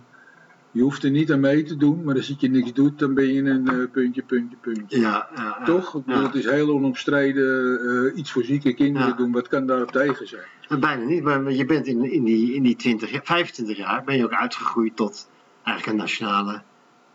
je 0.71 0.81
hoeft 0.81 1.03
er 1.03 1.11
niet 1.11 1.31
aan 1.31 1.39
mee 1.39 1.63
te 1.63 1.77
doen. 1.77 2.03
Maar 2.03 2.15
als 2.15 2.35
je 2.39 2.49
niks 2.49 2.73
doet, 2.73 2.99
dan 2.99 3.13
ben 3.13 3.33
je 3.33 3.41
een 3.43 3.67
eh, 3.67 3.91
puntje, 3.91 4.21
puntje, 4.23 4.57
puntje. 4.61 4.99
Ja, 4.99 5.27
ja, 5.35 5.43
ja. 5.59 5.65
Toch? 5.65 5.95
Ik 5.95 6.05
bedoel, 6.05 6.21
Ja. 6.21 6.27
Het 6.27 6.35
is 6.35 6.45
heel 6.45 6.69
onomstreden 6.69 7.79
eh, 8.11 8.17
iets 8.17 8.31
voor 8.31 8.43
zieke 8.43 8.73
kinderen 8.73 9.17
doen. 9.17 9.31
Wat 9.31 9.47
kan 9.47 9.65
daarop 9.65 9.91
tegen 9.91 10.27
zijn? 10.27 10.41
Maar 10.69 10.79
Bijna 10.79 11.03
niet, 11.03 11.23
maar 11.23 11.51
je 11.51 11.65
bent 11.65 11.87
in, 11.87 12.11
in, 12.11 12.23
die, 12.23 12.53
in 12.53 12.63
die 12.63 12.75
20, 12.75 13.11
jaar- 13.11 13.21
25 13.23 13.77
jaar 13.77 14.03
ben 14.03 14.17
je 14.17 14.23
ook 14.23 14.33
uitgegroeid 14.33 14.95
tot 14.95 15.29
eigenlijk 15.63 15.97
een 15.97 16.03
nationale 16.03 16.61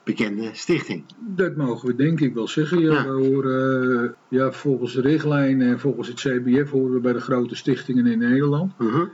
bekende 0.05 0.51
stichting. 0.53 1.05
Dat 1.19 1.57
mogen 1.57 1.89
we 1.89 1.95
denk 1.95 2.21
ik 2.21 2.35
wel 2.35 2.49
zeggen. 2.49 2.81
Ja, 2.81 2.93
Ja. 2.93 3.05
We 3.05 3.11
horen, 3.27 4.03
eh, 4.05 4.11
ja, 4.39 4.53
volgens 4.53 4.93
de 4.95 5.01
richtlijnen 5.01 5.69
en 5.69 5.81
volgens 5.81 6.09
het 6.09 6.17
CBF 6.21 6.71
horen 6.71 6.93
we 6.93 7.01
bij 7.01 7.13
de 7.13 7.21
grote 7.21 7.55
stichtingen 7.57 8.07
in 8.07 8.19
Nederland. 8.19 8.79
Mhm. 8.79 9.05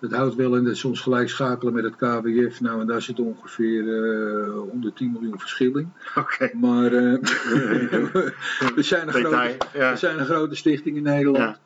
Dat 0.00 0.12
houdt 0.12 0.34
wel 0.34 0.56
in 0.56 0.64
dat 0.64 0.76
soms 0.76 1.00
gelijk 1.00 1.28
schakelen 1.28 1.74
met 1.74 1.84
het 1.84 1.96
KWF. 1.96 2.60
Nou, 2.60 2.80
en 2.80 2.86
daar 2.86 3.02
zit 3.02 3.20
ongeveer 3.20 4.04
eh 4.04 4.52
110 4.52 5.12
miljoen 5.12 5.38
verschil 5.38 5.76
in. 5.76 5.92
Oké. 6.14 6.50
Maar 6.54 6.92
eh, 6.92 7.12
we, 8.74 8.82
zijn 8.82 9.06
een 9.06 9.12
Detail, 9.12 9.50
grote, 9.50 9.78
ja. 9.78 9.90
we 9.90 9.98
zijn 9.98 10.18
een 10.18 10.24
grote 10.24 10.54
stichting 10.54 10.96
in 10.96 11.02
Nederland. 11.02 11.36
Ja. 11.36 11.58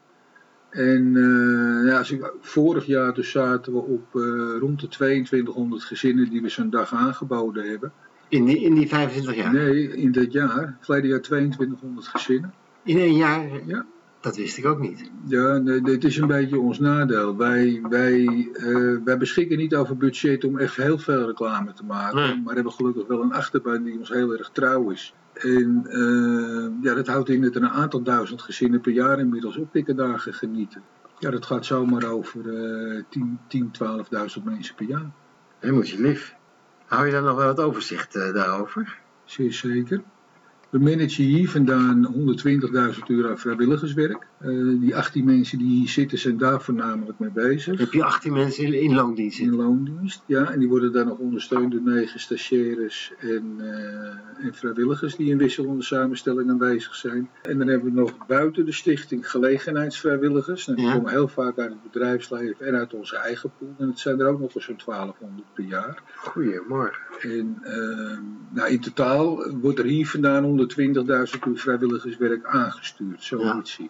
En 0.70 1.16
eh, 1.16 1.90
ja, 1.90 1.98
als 1.98 2.10
ik, 2.10 2.32
vorig 2.40 2.86
jaar 2.86 3.14
dus 3.14 3.30
zaten 3.30 3.72
we 3.72 3.78
op 3.78 4.14
rond 4.60 4.80
de 4.80 4.88
2200 4.88 5.84
gezinnen 5.84 6.30
die 6.30 6.42
we 6.42 6.48
zo'n 6.48 6.70
dag 6.70 6.92
aangeboden 6.92 7.68
hebben. 7.70 7.92
In, 8.28 8.44
die, 8.44 8.60
in 8.60 8.74
die 8.74 8.88
25 8.88 9.34
jaar? 9.34 9.52
Nee, 9.52 9.96
in 9.96 10.12
dat 10.12 10.32
jaar, 10.32 10.76
verleden 10.80 11.10
jaar 11.10 11.20
2200 11.20 12.06
gezinnen. 12.06 12.54
In 12.82 12.98
één 12.98 13.16
jaar? 13.16 13.66
Ja. 13.66 13.86
Dat 14.24 14.36
wist 14.36 14.58
ik 14.58 14.66
ook 14.66 14.80
niet. 14.80 15.10
Ja, 15.26 15.56
nee, 15.56 15.80
dit 15.80 16.04
is 16.04 16.16
een 16.16 16.26
beetje 16.26 16.58
ons 16.58 16.78
nadeel. 16.78 17.36
Wij, 17.36 17.80
wij, 17.88 18.48
eh, 18.52 18.96
wij 19.04 19.18
beschikken 19.18 19.56
niet 19.56 19.74
over 19.74 19.96
budget 19.96 20.44
om 20.44 20.58
echt 20.58 20.76
heel 20.76 20.98
veel 20.98 21.26
reclame 21.26 21.72
te 21.72 21.84
maken. 21.84 22.16
Nee. 22.16 22.42
Maar 22.42 22.54
hebben 22.54 22.72
gelukkig 22.72 23.06
wel 23.06 23.22
een 23.22 23.32
achterban 23.32 23.82
die 23.82 23.98
ons 23.98 24.08
heel 24.08 24.32
erg 24.32 24.50
trouw 24.52 24.90
is. 24.90 25.14
En 25.32 25.86
uh, 25.88 26.84
ja, 26.84 26.94
dat 26.94 27.06
houdt 27.06 27.28
in 27.28 27.42
dat 27.42 27.54
er 27.54 27.62
een 27.62 27.68
aantal 27.68 28.02
duizend 28.02 28.42
gezinnen 28.42 28.80
per 28.80 28.92
jaar 28.92 29.18
inmiddels 29.18 29.56
oppikkendagen 29.56 30.34
genieten. 30.34 30.82
Ja, 31.18 31.30
dat 31.30 31.46
gaat 31.46 31.66
zomaar 31.66 32.04
over 32.04 32.46
uh, 32.46 33.02
10, 33.08 33.38
10 33.48 33.72
12.000 34.38 34.42
mensen 34.44 34.74
per 34.74 34.86
jaar. 34.86 35.10
Helemaal 35.58 35.84
je 35.84 36.00
lief. 36.00 36.34
Hou 36.86 37.06
je 37.06 37.12
daar 37.12 37.22
nog 37.22 37.36
wel 37.36 37.46
wat 37.46 37.60
overzicht 37.60 38.16
uh, 38.16 38.34
daarover? 38.34 38.98
Zeer 39.24 39.52
zeker. 39.52 40.02
We 40.74 40.80
managen 40.80 41.24
hier 41.24 41.50
vandaan 41.50 42.14
120.000 42.94 42.98
euro 43.06 43.28
aan 43.28 43.38
vrijwilligerswerk. 43.38 44.26
Uh, 44.40 44.80
die 44.80 44.96
18 44.96 45.24
mensen 45.24 45.58
die 45.58 45.78
hier 45.78 45.88
zitten 45.88 46.18
zijn 46.18 46.36
daar 46.36 46.62
voornamelijk 46.62 47.18
mee 47.18 47.30
bezig. 47.30 47.78
Heb 47.78 47.92
je 47.92 48.04
18 48.04 48.32
mensen 48.32 48.64
in, 48.64 48.82
in 48.82 48.94
loondienst? 48.94 49.38
In 49.38 49.54
loondienst, 49.54 50.22
ja. 50.26 50.50
En 50.50 50.58
die 50.58 50.68
worden 50.68 50.92
dan 50.92 51.06
nog 51.06 51.18
ondersteund 51.18 51.72
door 51.72 51.80
9 51.82 52.20
stagiaires 52.20 53.12
en, 53.18 53.56
uh, 53.58 54.46
en 54.46 54.54
vrijwilligers 54.54 55.16
die 55.16 55.30
in 55.30 55.38
wisselende 55.38 55.82
samenstelling 55.82 56.50
aanwezig 56.50 56.94
zijn. 56.94 57.30
En 57.42 57.58
dan 57.58 57.68
hebben 57.68 57.94
we 57.94 58.00
nog 58.00 58.26
buiten 58.26 58.66
de 58.66 58.72
stichting 58.72 59.30
gelegenheidsvrijwilligers. 59.30 60.68
En 60.68 60.74
die 60.74 60.84
ja. 60.84 60.94
komen 60.94 61.10
heel 61.10 61.28
vaak 61.28 61.58
uit 61.58 61.70
het 61.70 61.82
bedrijfsleven 61.92 62.66
en 62.66 62.74
uit 62.74 62.94
onze 62.94 63.16
eigen 63.16 63.50
pool. 63.58 63.74
En 63.78 63.88
het 63.88 63.98
zijn 63.98 64.20
er 64.20 64.26
ook 64.26 64.40
nog 64.40 64.54
eens 64.54 64.64
zo'n 64.64 64.80
1200 64.84 65.54
per 65.54 65.64
jaar. 65.64 66.02
Goedemorgen. 66.16 67.02
En 67.20 67.58
uh, 67.64 68.18
nou, 68.50 68.68
in 68.70 68.80
totaal 68.80 69.50
wordt 69.60 69.78
er 69.78 69.84
hier 69.84 70.08
vandaan 70.08 70.44
120.000 70.72 71.48
uur 71.48 71.58
vrijwilligerswerk 71.58 72.46
aangestuurd, 72.46 73.22
zoiets 73.22 73.76
ja. 73.76 73.86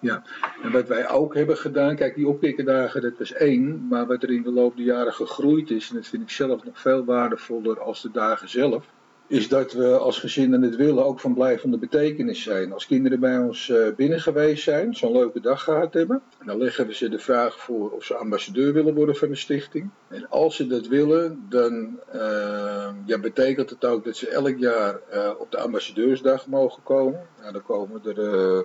Ja, 0.00 0.22
en 0.62 0.72
wat 0.72 0.88
wij 0.88 1.08
ook 1.08 1.34
hebben 1.34 1.56
gedaan, 1.56 1.96
kijk 1.96 2.14
die 2.14 2.28
oppikkendagen 2.28 3.02
dat 3.02 3.18
was 3.18 3.32
één, 3.32 3.86
maar 3.88 4.06
wat 4.06 4.22
er 4.22 4.30
in 4.30 4.42
de 4.42 4.50
loop 4.50 4.76
der 4.76 4.84
jaren 4.84 5.12
gegroeid 5.12 5.70
is, 5.70 5.88
en 5.88 5.94
dat 5.94 6.06
vind 6.06 6.22
ik 6.22 6.30
zelf 6.30 6.64
nog 6.64 6.80
veel 6.80 7.04
waardevoller 7.04 7.80
als 7.80 8.02
de 8.02 8.10
dagen 8.10 8.48
zelf, 8.48 8.86
is 9.28 9.48
dat 9.48 9.72
we 9.72 9.98
als 9.98 10.18
gezinnen 10.18 10.62
het 10.62 10.76
willen 10.76 11.04
ook 11.04 11.20
van 11.20 11.34
blijvende 11.34 11.78
betekenis 11.78 12.42
zijn. 12.42 12.72
Als 12.72 12.86
kinderen 12.86 13.20
bij 13.20 13.38
ons 13.38 13.68
uh, 13.68 13.94
binnen 13.96 14.20
geweest 14.20 14.62
zijn, 14.62 14.94
zo'n 14.94 15.12
leuke 15.12 15.40
dag 15.40 15.62
gehad 15.62 15.94
hebben, 15.94 16.22
dan 16.44 16.58
leggen 16.58 16.86
we 16.86 16.94
ze 16.94 17.08
de 17.08 17.18
vraag 17.18 17.58
voor 17.58 17.90
of 17.90 18.04
ze 18.04 18.14
ambassadeur 18.14 18.72
willen 18.72 18.94
worden 18.94 19.16
van 19.16 19.28
de 19.28 19.34
stichting. 19.34 19.90
En 20.08 20.28
als 20.28 20.56
ze 20.56 20.66
dat 20.66 20.86
willen, 20.86 21.46
dan 21.48 21.98
uh, 22.14 22.88
ja, 23.04 23.18
betekent 23.20 23.70
het 23.70 23.84
ook 23.84 24.04
dat 24.04 24.16
ze 24.16 24.28
elk 24.28 24.58
jaar 24.58 25.00
uh, 25.14 25.30
op 25.38 25.50
de 25.50 25.58
ambassadeursdag 25.58 26.46
mogen 26.46 26.82
komen. 26.82 27.26
Nou, 27.40 27.52
dan 27.52 27.62
komen 27.62 28.00
er 28.04 28.64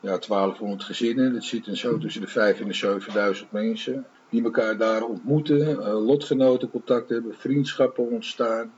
ja, 0.00 0.18
1200 0.18 0.84
gezinnen. 0.84 1.32
Dat 1.32 1.44
zit 1.44 1.68
zo 1.72 1.98
tussen 1.98 2.20
de 2.20 2.26
5 2.28 2.60
en 2.60 2.66
de 2.66 2.74
7000 2.74 3.52
mensen. 3.52 4.06
Die 4.28 4.44
elkaar 4.44 4.76
daar 4.76 5.02
ontmoeten, 5.02 5.76
lotgenotencontact 5.92 7.08
hebben, 7.08 7.34
vriendschappen 7.34 8.10
ontstaan. 8.10 8.72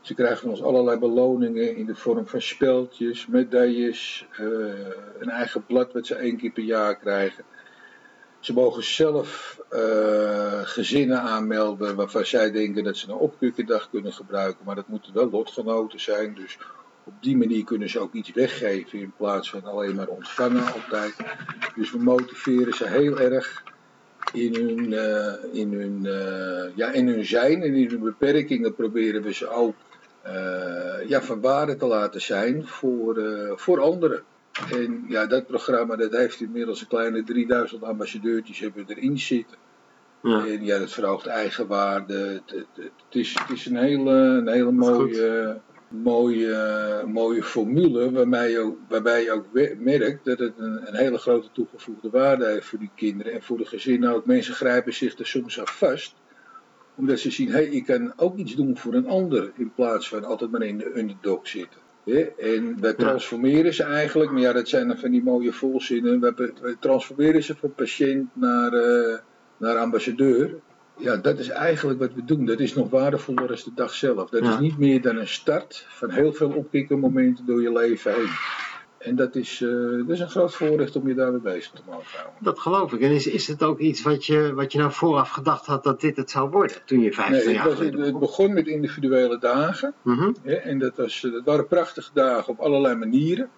Ze 0.00 0.14
krijgen 0.14 0.48
ons 0.48 0.62
allerlei 0.62 0.98
beloningen 0.98 1.76
in 1.76 1.86
de 1.86 1.94
vorm 1.94 2.26
van 2.26 2.42
speltjes, 2.42 3.26
medailles, 3.26 4.26
uh, 4.40 4.46
een 5.18 5.28
eigen 5.30 5.66
blad 5.66 5.92
wat 5.92 6.06
ze 6.06 6.14
één 6.14 6.36
keer 6.36 6.50
per 6.50 6.62
jaar 6.62 6.96
krijgen. 6.96 7.44
Ze 8.40 8.52
mogen 8.52 8.84
zelf 8.84 9.60
uh, 9.72 10.60
gezinnen 10.62 11.20
aanmelden 11.20 11.96
waarvan 11.96 12.26
zij 12.26 12.50
denken 12.50 12.84
dat 12.84 12.96
ze 12.96 13.08
een 13.08 13.14
opkukkendag 13.14 13.90
kunnen 13.90 14.12
gebruiken, 14.12 14.64
maar 14.64 14.74
dat 14.74 14.88
moeten 14.88 15.14
wel 15.14 15.30
lotgenoten 15.30 16.00
zijn. 16.00 16.34
Dus 16.34 16.58
op 17.04 17.12
die 17.20 17.36
manier 17.36 17.64
kunnen 17.64 17.90
ze 17.90 17.98
ook 17.98 18.12
iets 18.12 18.32
weggeven 18.32 18.98
in 18.98 19.12
plaats 19.16 19.50
van 19.50 19.64
alleen 19.64 19.94
maar 19.94 20.08
ontvangen 20.08 20.72
altijd. 20.72 21.16
Dus 21.76 21.92
we 21.92 21.98
motiveren 21.98 22.72
ze 22.72 22.88
heel 22.88 23.18
erg 23.18 23.62
in 24.32 24.54
hun, 24.54 24.92
uh, 24.92 25.34
in 25.52 25.72
hun, 25.72 26.02
ja, 26.74 26.90
in 26.90 27.08
hun 27.08 27.26
zijn 27.26 27.62
en 27.62 27.74
in 27.74 27.88
hun 27.88 28.00
beperkingen 28.02 28.74
proberen 28.74 29.22
we 29.22 29.32
ze 29.32 29.48
ook 29.48 29.74
ja, 31.06 31.22
van 31.22 31.40
waarde 31.40 31.76
te 31.76 31.86
laten 31.86 32.20
zijn 32.20 32.66
voor, 32.66 33.18
uh, 33.18 33.52
voor 33.54 33.80
anderen. 33.80 34.22
En 34.72 35.04
ja, 35.08 35.26
dat 35.26 35.46
programma 35.46 35.96
dat 35.96 36.12
heeft 36.12 36.40
inmiddels 36.40 36.80
een 36.80 36.86
kleine 36.86 37.22
3000 37.24 37.82
ambassadeurtjes 37.82 38.58
hebben 38.58 38.84
erin 38.86 39.18
zitten. 39.18 39.56
Ja. 40.22 40.46
En 40.46 40.64
ja, 40.64 40.78
dat 40.78 40.92
verhoogt 40.92 41.26
eigenwaarde. 41.26 42.14
Het, 42.14 42.50
het, 42.50 42.66
het, 42.76 42.92
is, 43.10 43.36
het 43.38 43.50
is 43.50 43.66
een 43.66 43.76
hele, 43.76 44.10
een 44.10 44.48
hele 44.48 44.72
mooie, 44.72 45.60
mooie, 45.88 47.04
mooie 47.06 47.42
formule 47.42 48.10
waarbij 48.10 48.50
je, 48.50 48.58
ook, 48.58 48.78
waarbij 48.88 49.22
je 49.22 49.32
ook 49.32 49.46
merkt 49.78 50.24
dat 50.24 50.38
het 50.38 50.52
een, 50.58 50.88
een 50.88 50.96
hele 50.96 51.18
grote 51.18 51.48
toegevoegde 51.52 52.10
waarde 52.10 52.46
heeft 52.46 52.66
voor 52.66 52.78
die 52.78 52.90
kinderen 52.94 53.32
en 53.32 53.42
voor 53.42 53.58
de 53.58 53.66
gezinnen 53.66 54.14
ook. 54.14 54.26
Mensen 54.26 54.54
grijpen 54.54 54.94
zich 54.94 55.18
er 55.18 55.26
soms 55.26 55.60
aan 55.60 55.66
vast 55.66 56.14
omdat 56.98 57.18
ze 57.18 57.30
zien, 57.30 57.48
hé, 57.48 57.52
hey, 57.52 57.66
ik 57.66 57.84
kan 57.84 58.12
ook 58.16 58.36
iets 58.36 58.54
doen 58.54 58.76
voor 58.76 58.94
een 58.94 59.08
ander. 59.08 59.52
In 59.56 59.72
plaats 59.74 60.08
van 60.08 60.24
altijd 60.24 60.50
maar 60.50 60.62
in 60.62 60.78
de 60.78 60.98
underdog 60.98 61.48
zitten. 61.48 61.80
En 62.38 62.80
wij 62.80 62.94
transformeren 62.94 63.74
ze 63.74 63.82
eigenlijk, 63.82 64.30
maar 64.30 64.40
ja, 64.40 64.52
dat 64.52 64.68
zijn 64.68 64.88
dan 64.88 64.98
van 64.98 65.10
die 65.10 65.22
mooie 65.22 65.52
volzinnen. 65.52 66.20
We 66.20 66.76
transformeren 66.80 67.42
ze 67.42 67.56
van 67.56 67.74
patiënt 67.74 68.28
naar, 68.32 68.72
uh, 68.72 69.18
naar 69.56 69.76
ambassadeur. 69.76 70.54
Ja, 70.96 71.16
dat 71.16 71.38
is 71.38 71.48
eigenlijk 71.48 71.98
wat 71.98 72.14
we 72.14 72.24
doen. 72.24 72.44
Dat 72.44 72.60
is 72.60 72.74
nog 72.74 72.90
waardevoller 72.90 73.46
dan 73.46 73.56
de 73.56 73.70
dag 73.74 73.94
zelf. 73.94 74.30
Dat 74.30 74.42
ja. 74.42 74.52
is 74.52 74.58
niet 74.58 74.78
meer 74.78 75.02
dan 75.02 75.16
een 75.16 75.28
start 75.28 75.86
van 75.88 76.10
heel 76.10 76.32
veel 76.32 76.50
opkikkermomenten 76.50 77.46
door 77.46 77.62
je 77.62 77.72
leven 77.72 78.14
heen. 78.14 78.30
En 78.98 79.16
dat 79.16 79.34
is, 79.34 79.60
uh, 79.60 79.98
dat 80.06 80.08
is 80.08 80.20
een 80.20 80.30
groot 80.30 80.54
voorrecht 80.54 80.96
om 80.96 81.08
je 81.08 81.14
daarmee 81.14 81.40
bezig 81.40 81.70
te 81.72 81.82
mogen 81.86 82.18
houden. 82.18 82.34
Dat 82.40 82.58
geloof 82.58 82.92
ik. 82.92 83.00
En 83.00 83.10
is, 83.10 83.26
is 83.26 83.46
het 83.46 83.62
ook 83.62 83.78
iets 83.78 84.02
wat 84.02 84.26
je, 84.26 84.54
wat 84.54 84.72
je 84.72 84.78
nou 84.78 84.92
vooraf 84.92 85.30
gedacht 85.30 85.66
had 85.66 85.84
dat 85.84 86.00
dit 86.00 86.16
het 86.16 86.30
zou 86.30 86.50
worden 86.50 86.76
toen 86.84 87.00
je 87.00 87.12
15 87.12 87.44
nee, 87.44 87.54
jaar 87.54 87.68
was, 87.68 87.78
het, 87.78 87.98
het 87.98 88.18
begon 88.18 88.52
met 88.52 88.66
individuele 88.66 89.38
dagen. 89.38 89.94
Mm 90.02 90.18
-hmm. 90.18 90.36
hè, 90.42 90.54
en 90.54 90.78
dat, 90.78 90.96
was, 90.96 91.20
dat 91.20 91.44
waren 91.44 91.66
prachtige 91.66 92.10
dagen 92.14 92.52
op 92.52 92.60
allerlei 92.60 92.94
manieren. 92.94 93.50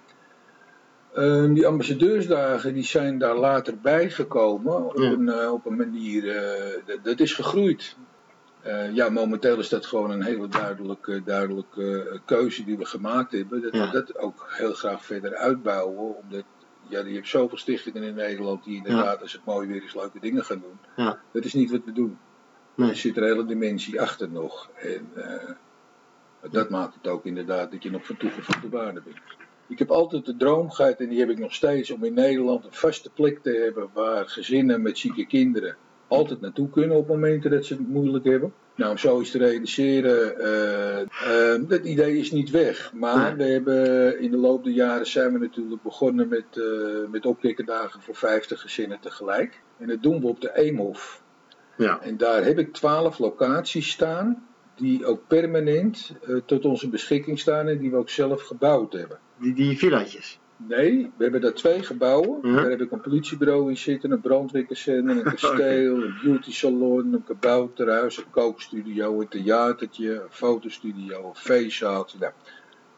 Um, 1.16 1.54
die 1.54 1.66
ambassadeursdagen 1.66 2.74
die 2.74 2.84
zijn 2.84 3.18
daar 3.18 3.36
later 3.36 3.78
bijgekomen 3.82 4.84
op, 4.84 4.98
Ja. 4.98 5.10
een, 5.10 5.26
uh, 5.26 5.52
op 5.52 5.66
een 5.66 5.76
manier, 5.76 6.24
uh, 6.24 6.86
dat, 6.86 6.98
dat 7.02 7.20
is 7.20 7.34
gegroeid. 7.34 7.96
Uh, 8.66 8.94
ja, 8.94 9.08
momenteel 9.08 9.58
is 9.58 9.68
dat 9.68 9.86
gewoon 9.86 10.10
een 10.10 10.22
hele 10.22 10.48
duidelijke, 10.48 11.22
duidelijke 11.24 12.20
keuze 12.24 12.64
die 12.64 12.78
we 12.78 12.84
gemaakt 12.84 13.32
hebben. 13.32 13.62
Dat 13.62 13.72
Ja. 13.74 13.86
we 13.86 13.92
dat 13.92 14.18
ook 14.18 14.46
heel 14.48 14.72
graag 14.72 15.04
verder 15.04 15.34
uitbouwen. 15.34 16.16
Omdat 16.16 16.44
ja, 16.88 17.00
je 17.00 17.14
hebt 17.14 17.28
zoveel 17.28 17.58
stichtingen 17.58 18.02
in 18.02 18.14
Nederland 18.14 18.64
die 18.64 18.76
inderdaad, 18.76 19.22
als 19.22 19.32
het 19.32 19.44
mooi 19.44 19.68
weer 19.68 19.84
is, 19.84 19.94
leuke 19.94 20.20
dingen 20.20 20.44
gaan 20.44 20.60
doen. 20.60 20.78
Ja. 21.04 21.20
Dat 21.32 21.44
is 21.44 21.54
niet 21.54 21.70
wat 21.70 21.84
we 21.84 21.92
doen. 21.92 22.18
Nee. 22.74 22.88
Er 22.90 22.96
zit 22.96 23.16
een 23.16 23.22
hele 23.22 23.44
dimensie 23.44 24.00
achter 24.00 24.30
nog. 24.30 24.70
En 24.74 25.08
uh, 25.16 25.50
dat 26.50 26.70
maakt 26.70 26.94
het 26.94 27.08
ook 27.08 27.24
inderdaad 27.24 27.70
dat 27.70 27.82
je 27.82 27.90
nog 27.90 28.06
van 28.06 28.16
toegevoegde 28.16 28.68
waarde 28.68 29.02
bent. 29.04 29.16
Ik 29.66 29.78
heb 29.78 29.90
altijd 29.90 30.26
de 30.26 30.36
droom 30.36 30.70
gehad, 30.70 31.00
en 31.00 31.08
die 31.08 31.18
heb 31.20 31.30
ik 31.30 31.38
nog 31.38 31.54
steeds, 31.54 31.90
om 31.90 32.04
in 32.04 32.14
Nederland 32.14 32.64
een 32.64 32.72
vaste 32.72 33.10
plek 33.10 33.42
te 33.42 33.50
hebben 33.64 33.88
waar 33.92 34.28
gezinnen 34.28 34.82
met 34.82 34.98
zieke 34.98 35.26
kinderen 35.26 35.76
altijd 36.10 36.40
naartoe 36.40 36.70
kunnen 36.70 36.96
op 36.96 37.08
momenten 37.08 37.50
dat 37.50 37.64
ze 37.64 37.74
het 37.74 37.88
moeilijk 37.88 38.24
hebben. 38.24 38.52
Nou, 38.74 38.90
om 38.90 38.98
zoiets 38.98 39.30
te 39.30 39.38
realiseren, 39.38 40.34
uh, 40.40 41.58
uh, 41.58 41.68
dat 41.68 41.84
idee 41.84 42.18
is 42.18 42.30
niet 42.30 42.50
weg. 42.50 42.92
Maar 42.94 43.36
we 43.36 43.44
hebben 43.44 44.20
in 44.20 44.30
de 44.30 44.36
loop 44.36 44.64
der 44.64 44.72
jaren 44.72 45.06
zijn 45.06 45.32
we 45.32 45.38
natuurlijk 45.38 45.82
begonnen 45.82 46.28
met, 46.28 46.44
uh, 46.54 47.08
met 47.10 47.26
opkikkendagen 47.26 48.00
voor 48.00 48.14
50 48.14 48.60
gezinnen 48.60 49.00
tegelijk. 49.00 49.62
En 49.78 49.86
dat 49.86 50.02
doen 50.02 50.20
we 50.20 50.26
op 50.26 50.40
de 50.40 50.56
Eemhof. 50.56 51.22
Ja. 51.76 52.00
En 52.00 52.16
daar 52.16 52.44
heb 52.44 52.58
ik 52.58 52.72
12 52.72 53.18
locaties 53.18 53.90
staan 53.90 54.46
die 54.76 55.06
ook 55.06 55.26
permanent 55.26 56.14
tot 56.46 56.64
onze 56.64 56.88
beschikking 56.88 57.38
staan 57.38 57.68
en 57.68 57.78
die 57.78 57.90
we 57.90 57.96
ook 57.96 58.10
zelf 58.10 58.42
gebouwd 58.42 58.92
hebben. 58.92 59.18
Die, 59.40 59.54
die 59.54 59.78
villaatjes. 59.78 60.38
Nee, 60.68 61.12
we 61.16 61.22
hebben 61.22 61.40
daar 61.40 61.52
twee 61.52 61.82
gebouwen. 61.82 62.38
Ja. 62.42 62.54
Daar 62.54 62.70
heb 62.70 62.80
ik 62.80 62.90
een 62.90 63.00
politiebureau 63.00 63.70
in 63.70 63.76
zitten, 63.76 64.10
een 64.10 64.20
brandweerkazerne, 64.20 65.12
een 65.12 65.22
kasteel, 65.34 66.02
een 66.02 66.18
beauty 66.22 66.52
salon, 66.52 67.12
een 67.12 67.24
kabouterhuis, 67.24 68.16
een 68.16 68.30
kookstudio, 68.30 69.20
een 69.20 69.28
theatertje, 69.28 70.12
een 70.12 70.30
fotostudio, 70.30 71.28
een 71.28 71.34
feestzaaltje. 71.34 72.18
Nou, 72.18 72.32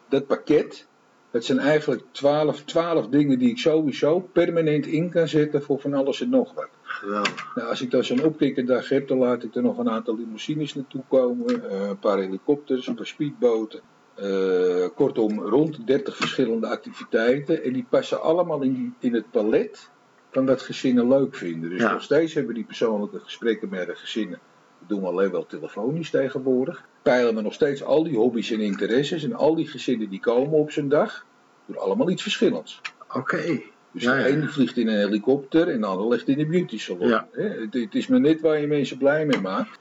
dat 0.09 0.27
pakket, 0.27 0.87
dat 1.31 1.43
zijn 1.43 1.59
eigenlijk 1.59 2.01
twaalf, 2.11 2.63
twaalf 2.63 3.07
dingen 3.07 3.39
die 3.39 3.49
ik 3.49 3.57
sowieso 3.57 4.19
permanent 4.19 4.85
in 4.85 5.09
kan 5.09 5.27
zetten 5.27 5.63
voor 5.63 5.79
van 5.79 5.93
alles 5.93 6.21
en 6.21 6.29
nog 6.29 6.53
wat. 6.53 6.69
Geweldig. 6.81 7.55
Nou, 7.55 7.69
als 7.69 7.81
ik 7.81 7.91
dan 7.91 8.03
zo'n 8.03 8.23
opkikkerdag 8.23 8.89
heb, 8.89 9.07
dan 9.07 9.17
laat 9.17 9.43
ik 9.43 9.55
er 9.55 9.61
nog 9.61 9.77
een 9.77 9.89
aantal 9.89 10.17
limousines 10.17 10.75
naartoe 10.75 11.01
komen, 11.07 11.63
uh, 11.71 11.87
een 11.87 11.99
paar 11.99 12.17
helikopters, 12.17 12.87
een 12.87 12.95
paar 12.95 13.07
speedboten. 13.07 13.81
Uh, 14.21 14.85
kortom, 14.95 15.39
rond 15.39 15.87
30 15.87 16.15
verschillende 16.17 16.67
activiteiten. 16.67 17.63
En 17.63 17.73
die 17.73 17.85
passen 17.89 18.21
allemaal 18.21 18.61
in, 18.61 18.73
die, 18.73 18.93
in 18.99 19.13
het 19.13 19.31
palet 19.31 19.89
van 20.31 20.45
wat 20.45 20.61
gezinnen 20.61 21.07
leuk 21.07 21.35
vinden. 21.35 21.69
Dus 21.69 21.81
Ja. 21.81 21.91
nog 21.91 22.01
steeds 22.03 22.33
hebben 22.33 22.51
we 22.51 22.57
die 22.57 22.67
persoonlijke 22.67 23.19
gesprekken 23.19 23.69
met 23.69 23.87
de 23.87 23.95
gezinnen. 23.95 24.39
Dat 24.79 24.89
doen 24.89 25.01
we 25.01 25.07
alleen 25.07 25.31
wel 25.31 25.45
telefonisch 25.45 26.09
tegenwoordig. 26.09 26.83
Peilen 27.01 27.35
we 27.35 27.41
nog 27.41 27.53
steeds 27.53 27.83
al 27.83 28.03
die 28.03 28.17
hobby's 28.17 28.51
en 28.51 28.59
interesses. 28.59 29.23
En 29.23 29.33
al 29.33 29.55
die 29.55 29.67
gezinnen 29.67 30.09
die 30.09 30.19
komen 30.19 30.59
op 30.59 30.71
zijn 30.71 30.89
dag, 30.89 31.25
doen 31.65 31.77
allemaal 31.77 32.09
iets 32.09 32.21
verschillends. 32.21 32.81
Oké. 33.13 33.61
Dus 33.91 34.03
Ja, 34.03 34.23
de 34.23 34.29
ja, 34.29 34.35
die 34.39 34.49
vliegt 34.49 34.77
in 34.77 34.87
een 34.87 34.97
helikopter 34.97 35.67
en 35.69 35.79
de 35.81 35.85
ander 35.87 36.07
ligt 36.07 36.27
in 36.27 36.39
een 36.39 36.49
beauty 36.49 36.79
salon. 36.79 37.07
Ja. 37.07 37.27
Het, 37.31 37.73
het 37.73 37.95
is 37.95 38.07
maar 38.07 38.19
net 38.19 38.41
waar 38.41 38.59
je 38.59 38.67
mensen 38.67 38.97
blij 38.97 39.25
mee 39.25 39.39
maakt. 39.41 39.79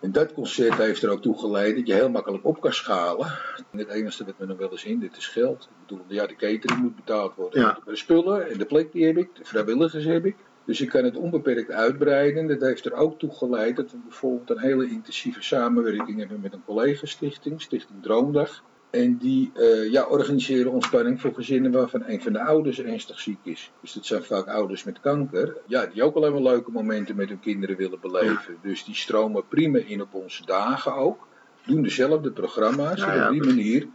En 0.00 0.12
dat 0.12 0.32
concept 0.32 0.76
heeft 0.76 1.02
er 1.02 1.10
ook 1.10 1.22
toe 1.22 1.38
geleid 1.38 1.76
dat 1.76 1.86
je 1.86 1.94
heel 1.94 2.10
makkelijk 2.10 2.44
op 2.44 2.60
kan 2.60 2.72
schalen. 2.72 3.26
Het 3.70 3.88
enige 3.88 4.24
wat 4.24 4.34
me 4.38 4.46
nog 4.46 4.58
wel 4.58 4.70
eens 4.70 4.84
in, 4.84 4.98
dit 4.98 5.16
is 5.16 5.26
geld. 5.26 5.62
Ik 5.62 5.86
bedoel, 5.86 6.04
ja, 6.08 6.26
de 6.26 6.36
catering 6.36 6.80
moet 6.80 6.96
betaald 6.96 7.34
worden. 7.34 7.60
Ja. 7.60 7.78
De 7.84 7.96
spullen 7.96 8.50
en 8.50 8.58
de 8.58 8.64
plek 8.64 8.92
die 8.92 9.06
heb 9.06 9.16
ik, 9.16 9.28
de 9.34 9.44
vrijwilligers 9.44 10.04
heb 10.04 10.24
ik. 10.24 10.36
Dus 10.64 10.80
ik 10.80 10.88
kan 10.88 11.04
het 11.04 11.16
onbeperkt 11.16 11.70
uitbreiden. 11.70 12.46
Dat 12.46 12.60
heeft 12.60 12.84
er 12.84 12.94
ook 12.94 13.18
toe 13.18 13.30
geleid 13.30 13.76
dat 13.76 13.90
we 13.90 13.98
bijvoorbeeld 13.98 14.50
een 14.50 14.58
hele 14.58 14.90
intensieve 14.90 15.42
samenwerking 15.42 16.18
hebben 16.18 16.40
met 16.40 16.52
een 16.52 16.64
collega-stichting, 16.64 17.62
Stichting 17.62 18.02
Droomdag. 18.02 18.62
En 18.94 19.16
die 19.16 19.50
eh, 19.54 19.90
ja, 19.90 20.04
organiseren 20.04 20.72
ontspanning 20.72 21.20
voor 21.20 21.34
gezinnen 21.34 21.72
waarvan 21.72 22.02
een 22.06 22.22
van 22.22 22.32
de 22.32 22.40
ouders 22.40 22.80
ernstig 22.80 23.20
ziek 23.20 23.38
is. 23.42 23.70
Dus 23.80 23.92
dat 23.92 24.06
zijn 24.06 24.22
vaak 24.22 24.48
ouders 24.48 24.84
met 24.84 25.00
kanker. 25.00 25.56
Ja, 25.66 25.86
die 25.86 26.02
ook 26.02 26.16
alleen 26.16 26.32
maar 26.32 26.42
leuke 26.42 26.70
momenten 26.70 27.16
met 27.16 27.28
hun 27.28 27.40
kinderen 27.40 27.76
willen 27.76 28.00
beleven. 28.00 28.56
Dus 28.62 28.84
die 28.84 28.94
stromen 28.94 29.48
prima 29.48 29.78
in 29.78 30.00
op 30.00 30.14
onze 30.14 30.44
dagen 30.44 30.94
ook. 30.94 31.26
Doen 31.66 31.82
dezelfde 31.82 32.30
programma's. 32.30 33.00
Ja. 33.00 33.26
op 33.26 33.32
die 33.32 33.44
manier 33.44 33.88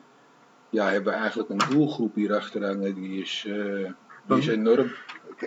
ja, 0.70 0.89
hebben 0.89 1.13
we 1.13 1.20
eigenlijk 1.20 1.50
een 1.50 1.70
doelgroep 1.70 2.15
hier 2.15 2.36
achter 2.36 2.65
hangen. 2.65 2.96
Die 2.96 3.22
is, 3.22 3.46
eh, 3.48 3.91
die 4.25 4.38
is 4.38 4.48
enorm. 4.48 4.91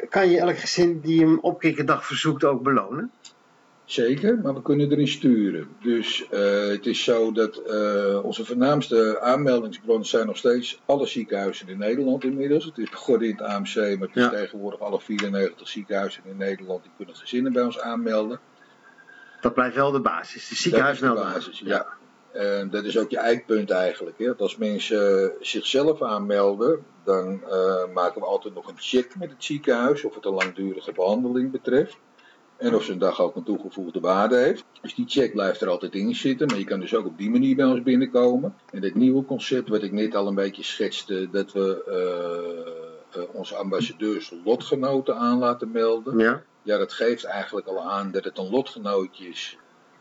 Kan 0.09 0.29
je 0.29 0.39
elk 0.39 0.59
gezin 0.59 1.01
die 1.01 1.25
een 1.25 1.43
opkikkerdag 1.43 2.07
verzoekt 2.07 2.45
ook 2.45 2.63
belonen? 2.63 3.11
Zeker, 3.85 4.39
maar 4.43 4.55
we 4.55 4.63
kunnen 4.63 4.91
erin 4.91 5.09
sturen. 5.09 5.69
Dus 5.83 6.29
eh, 6.29 6.67
het 6.67 6.87
is 6.87 7.05
zo 7.05 7.33
dat 7.33 7.57
eh, 7.57 8.25
onze 8.25 8.45
voornaamste 8.45 9.21
aanmeldingsbronnen 9.21 10.07
zijn 10.07 10.27
nog 10.27 10.37
steeds 10.37 10.81
alle 10.87 11.07
ziekenhuizen 11.07 11.69
in 11.69 11.79
Nederland 11.79 12.25
inmiddels. 12.25 12.65
Het 12.65 12.79
is 12.79 12.91
begonnen 12.91 13.29
in 13.29 13.37
het 13.37 13.43
AMC, 13.47 13.75
maar 13.77 14.09
het 14.09 14.17
is 14.17 14.23
Ja. 14.23 14.29
tegenwoordig 14.29 14.81
alle 14.81 15.01
94 15.01 15.69
ziekenhuizen 15.69 16.23
in 16.27 16.37
Nederland 16.37 16.83
die 16.83 16.93
kunnen 16.97 17.17
gezinnen 17.17 17.53
bij 17.53 17.63
ons 17.63 17.81
aanmelden. 17.81 18.41
Dat 19.41 19.55
blijft 19.55 19.75
wel 19.77 19.91
de 19.91 20.01
basis. 20.01 20.33
De 20.33 20.39
Dat 20.41 20.43
is 20.43 20.49
de 20.49 20.63
ziekenhuismelding. 20.63 21.33
basis, 21.33 21.59
ja. 21.65 21.87
En 22.33 22.71
dat 22.71 22.85
is 22.85 22.99
ook 22.99 23.11
je 23.11 23.19
eikpunt 23.19 23.71
eigenlijk. 23.71 24.19
Hè. 24.19 24.37
Als 24.37 24.57
mensen 24.57 25.33
zichzelf 25.41 26.03
aanmelden, 26.03 26.85
dan 27.05 27.43
eh, 27.51 27.85
maken 27.95 28.21
we 28.21 28.27
altijd 28.27 28.55
nog 28.55 28.69
een 28.69 28.79
check 28.79 29.15
met 29.19 29.31
het 29.31 29.45
ziekenhuis 29.45 30.05
of 30.05 30.15
het 30.15 30.25
een 30.25 30.33
langdurige 30.35 30.93
behandeling 30.93 31.51
betreft. 31.51 31.97
En 32.57 32.75
of 32.75 32.85
ze 32.85 32.93
een 32.93 32.99
dag 32.99 33.21
ook 33.21 33.37
een 33.37 33.43
toegevoegde 33.43 34.01
waarde 34.01 34.37
heeft. 34.37 34.65
Dus 34.81 34.95
die 34.95 35.09
check 35.09 35.33
blijft 35.33 35.61
er 35.61 35.69
altijd 35.69 35.95
in 35.95 36.15
zitten. 36.15 36.47
Maar 36.47 36.59
je 36.59 36.65
kan 36.65 36.81
dus 36.81 36.95
ook 36.95 37.07
op 37.07 37.19
die 37.19 37.31
manier 37.31 37.57
bij 37.57 37.65
ons 37.65 37.83
binnenkomen. 37.83 38.55
En 38.71 38.81
dit 38.81 38.95
nieuwe 38.95 39.25
concept 39.25 39.69
wat 39.69 39.83
ik 39.83 39.93
net 39.93 40.15
al 40.15 40.27
een 40.27 40.35
beetje 40.35 40.63
schetste. 40.63 41.29
Dat 41.31 41.53
we 41.53 41.85
eh, 41.87 43.23
eh, 43.23 43.29
onze 43.33 43.57
ambassadeurs 43.57 44.33
lotgenoten 44.45 45.17
aan 45.17 45.39
laten 45.39 45.71
melden. 45.71 46.19
Ja? 46.19 46.43
Ja, 46.63 46.79
dat 46.79 46.93
geeft 46.93 47.25
eigenlijk 47.25 47.67
al 47.67 47.81
aan 47.81 48.11
dat 48.11 48.25
het 48.25 48.39
een 48.39 48.51
lotgenootje 48.51 49.29
is. 49.29 49.59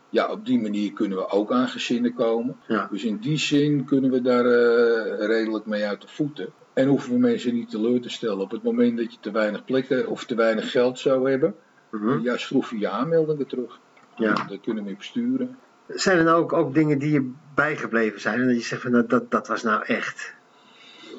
Ja, 0.08 0.30
op 0.30 0.46
die 0.46 0.60
manier 0.60 0.92
kunnen 0.92 1.18
we 1.18 1.28
ook 1.28 1.52
aan 1.52 1.68
gezinnen 1.68 2.14
komen. 2.14 2.56
Ja. 2.68 2.88
Dus 2.90 3.04
in 3.04 3.16
die 3.16 3.38
zin 3.38 3.84
kunnen 3.84 4.10
we 4.10 4.20
daar 4.20 4.46
eh, 4.46 5.26
redelijk 5.26 5.66
mee 5.66 5.84
uit 5.84 6.00
de 6.00 6.08
voeten. 6.08 6.52
En 6.72 6.88
hoeven 6.88 7.12
we 7.12 7.18
mensen 7.18 7.54
niet 7.54 7.70
teleur 7.70 8.00
te 8.00 8.08
stellen. 8.08 8.40
Op 8.40 8.50
het 8.50 8.62
moment 8.62 8.96
dat 8.96 9.12
je 9.12 9.18
te 9.20 9.30
weinig 9.30 9.64
plekken 9.64 10.08
of 10.08 10.24
te 10.24 10.34
weinig 10.34 10.70
geld 10.70 10.98
zou 10.98 11.30
hebben, 11.30 11.54
Mhm. 11.92 12.20
ja, 12.22 12.36
schroef 12.36 12.70
je 12.70 12.78
je 12.78 12.88
aanmeldingen 12.88 13.46
terug. 13.46 13.78
Ja. 14.16 14.32
Daar 14.32 14.58
kunnen 14.58 14.84
we 14.84 14.92
op 14.92 15.02
sturen. 15.02 15.58
Zijn 15.86 16.18
er 16.18 16.24
nou 16.24 16.42
ook, 16.42 16.52
ook 16.52 16.74
dingen 16.74 16.98
die 16.98 17.12
je 17.12 17.32
bijgebleven 17.54 18.20
zijn 18.20 18.40
en 18.40 18.46
dat 18.46 18.56
je 18.56 18.62
zegt 18.62 18.82
van 18.82 18.90
nou, 18.90 19.06
dat, 19.06 19.30
dat 19.30 19.48
was 19.48 19.62
nou 19.62 19.84
echt. 19.84 20.34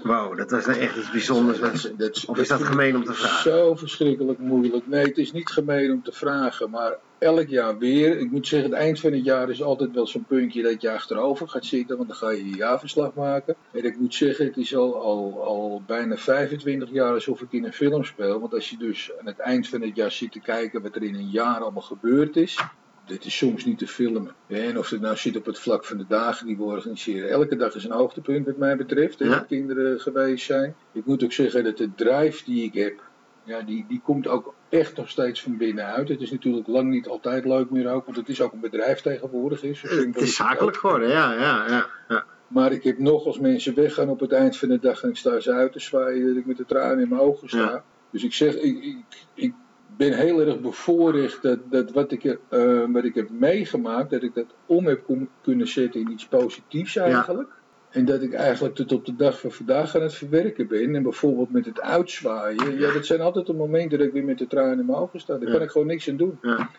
Wauw, 0.03 0.35
dat 0.35 0.51
was 0.51 0.65
nou 0.65 0.79
echt 0.79 0.97
iets 0.97 1.11
bijzonders. 1.11 1.59
Dat 1.59 1.91
dat 1.97 2.25
Of 2.25 2.37
is 2.37 2.47
dat 2.47 2.63
gemeen 2.63 2.95
om 2.95 3.03
te 3.03 3.13
vragen? 3.13 3.51
Zo 3.51 3.75
verschrikkelijk 3.75 4.39
moeilijk. 4.39 4.87
Nee, 4.87 5.05
het 5.05 5.17
is 5.17 5.31
niet 5.31 5.49
gemeen 5.49 5.91
om 5.91 6.03
te 6.03 6.11
vragen, 6.11 6.69
maar 6.69 6.97
elk 7.23 7.47
jaar 7.47 7.77
weer. 7.77 8.19
Ik 8.19 8.31
moet 8.31 8.47
zeggen, 8.47 8.69
het 8.69 8.79
eind 8.79 8.99
van 8.99 9.11
het 9.13 9.23
jaar 9.23 9.49
is 9.49 9.63
altijd 9.63 9.91
wel 9.93 10.07
zo'n 10.07 10.25
puntje 10.27 10.61
dat 10.61 10.81
je 10.81 10.91
achterover 10.91 11.47
gaat 11.49 11.65
zitten, 11.65 11.95
want 11.97 12.07
dan 12.09 12.17
ga 12.17 12.29
je 12.29 12.49
je 12.49 12.55
jaarverslag 12.55 13.13
maken. 13.13 13.55
En 13.71 13.83
ik 13.83 13.97
moet 13.99 14.15
zeggen, 14.15 14.45
het 14.45 14.57
is 14.57 14.75
al, 14.75 14.95
al, 15.01 15.43
al 15.43 15.81
bijna 15.85 16.17
25 16.17 16.91
jaar 16.91 17.13
alsof 17.13 17.41
ik 17.41 17.51
in 17.51 17.63
een 17.63 17.73
film 17.73 18.03
speel. 18.03 18.39
Want 18.39 18.53
als 18.53 18.69
je 18.69 18.77
dus 18.77 19.11
aan 19.19 19.25
het 19.25 19.39
eind 19.39 19.67
van 19.67 19.81
het 19.81 19.95
jaar 19.95 20.11
zit 20.11 20.31
te 20.31 20.39
kijken 20.39 20.81
wat 20.81 20.95
er 20.95 21.03
in 21.03 21.15
een 21.15 21.29
jaar 21.29 21.59
allemaal 21.61 21.81
gebeurd 21.81 22.35
is. 22.35 22.59
Dit 23.05 23.25
is 23.25 23.37
soms 23.37 23.65
niet 23.65 23.77
te 23.77 23.87
filmen. 23.87 24.31
En 24.47 24.77
of 24.77 24.89
het 24.89 25.01
nou 25.01 25.17
zit 25.17 25.35
op 25.37 25.45
het 25.45 25.59
vlak 25.59 25.85
van 25.85 25.97
de 25.97 26.05
dagen 26.07 26.45
die 26.47 26.57
we 26.57 26.63
organiseren. 26.63 27.29
Elke 27.29 27.55
dag 27.55 27.75
is 27.75 27.83
een 27.83 27.91
hoogtepunt 27.91 28.45
wat 28.45 28.57
mij 28.57 28.75
betreft. 28.77 29.19
hè, 29.19 29.25
Ja. 29.25 29.31
Dat 29.31 29.45
kinderen 29.47 29.99
geweest 29.99 30.45
zijn. 30.45 30.75
Ik 30.91 31.05
moet 31.05 31.23
ook 31.23 31.31
zeggen 31.31 31.63
dat 31.63 31.77
de 31.77 31.89
drive 31.95 32.43
die 32.45 32.63
ik 32.63 32.73
heb. 32.73 33.11
Ja, 33.43 33.61
die, 33.61 33.85
die 33.87 34.01
komt 34.03 34.27
ook 34.27 34.53
echt 34.69 34.97
nog 34.97 35.09
steeds 35.09 35.41
van 35.41 35.57
binnenuit. 35.57 36.09
Het 36.09 36.21
is 36.21 36.31
natuurlijk 36.31 36.67
lang 36.67 36.89
niet 36.89 37.07
altijd 37.07 37.45
leuk 37.45 37.69
meer 37.69 37.91
ook. 37.91 38.05
Want 38.05 38.17
het 38.17 38.29
is 38.29 38.41
ook 38.41 38.53
een 38.53 38.59
bedrijf 38.59 39.01
tegenwoordig. 39.01 39.63
Is, 39.63 39.81
Het 39.81 40.21
is 40.21 40.35
zakelijk 40.35 40.77
geworden, 40.77 41.09
ja, 41.09 41.33
ja, 41.33 41.67
ja. 41.67 41.87
ja. 42.07 42.25
Maar 42.47 42.71
ik 42.71 42.83
heb 42.83 42.99
nog 42.99 43.25
als 43.25 43.39
mensen 43.39 43.75
weggaan 43.75 44.09
op 44.09 44.19
het 44.19 44.31
eind 44.31 44.57
van 44.57 44.69
de 44.69 44.79
dag 44.79 45.03
en 45.03 45.09
ik 45.09 45.17
sta 45.17 45.39
ze 45.39 45.51
uit 45.51 45.71
te 45.71 45.79
zwaaien. 45.79 46.27
Dat 46.27 46.35
ik 46.35 46.45
met 46.45 46.57
de 46.57 46.65
tranen 46.65 46.99
in 46.99 47.09
mijn 47.09 47.21
ogen 47.21 47.49
sta. 47.49 47.57
Ja. 47.57 47.83
Dus 48.09 48.23
ik 48.23 48.33
zeg, 48.33 48.55
ik, 48.55 48.83
ik, 48.83 48.97
ik 49.33 49.53
ben 49.97 50.13
heel 50.13 50.39
erg 50.39 50.59
bevoorrecht 50.59 51.41
dat, 51.41 51.59
dat 51.69 51.91
wat, 51.91 52.11
ik, 52.11 52.23
eh, 52.23 52.83
wat 52.87 53.03
ik 53.03 53.15
heb 53.15 53.29
meegemaakt, 53.29 54.09
dat 54.09 54.23
ik 54.23 54.33
dat 54.33 54.55
om 54.65 54.85
heb 54.85 55.09
kunnen 55.41 55.67
zetten 55.67 56.01
in 56.01 56.11
iets 56.11 56.27
positiefs 56.27 56.95
eigenlijk. 56.95 57.49
En 57.93 58.05
dat 58.05 58.21
ik 58.21 58.33
eigenlijk 58.33 58.75
tot 58.75 58.91
op 58.91 59.05
de 59.05 59.15
dag 59.15 59.39
van 59.39 59.51
vandaag 59.51 59.95
aan 59.95 60.01
het 60.01 60.13
verwerken 60.13 60.67
ben. 60.67 60.95
En 60.95 61.03
bijvoorbeeld 61.03 61.51
met 61.51 61.65
het 61.65 61.81
uitzwaaien. 61.81 62.77
Ja, 62.79 62.91
dat 62.93 63.05
zijn 63.05 63.21
altijd 63.21 63.45
de 63.45 63.53
momenten 63.53 63.97
dat 63.97 64.07
ik 64.07 64.13
weer 64.13 64.23
met 64.23 64.37
de 64.37 64.47
tranen 64.47 64.79
in 64.79 64.85
mijn 64.85 64.97
ogen 64.97 65.19
sta. 65.19 65.37
Daar 65.37 65.47
Ja. 65.47 65.53
kan 65.53 65.61
ik 65.63 65.69
gewoon 65.71 65.87
niks 65.87 66.09
aan 66.09 66.17
doen. 66.17 66.37
ja. 66.41 66.69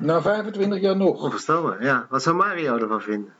Na 0.00 0.22
25 0.22 0.80
jaar 0.80 0.96
nog. 0.96 1.22
Onvoorstelbaar, 1.22 1.84
ja. 1.84 2.06
Wat 2.10 2.22
zou 2.22 2.36
Mario 2.36 2.76
ervan 2.78 3.00
vinden? 3.00 3.32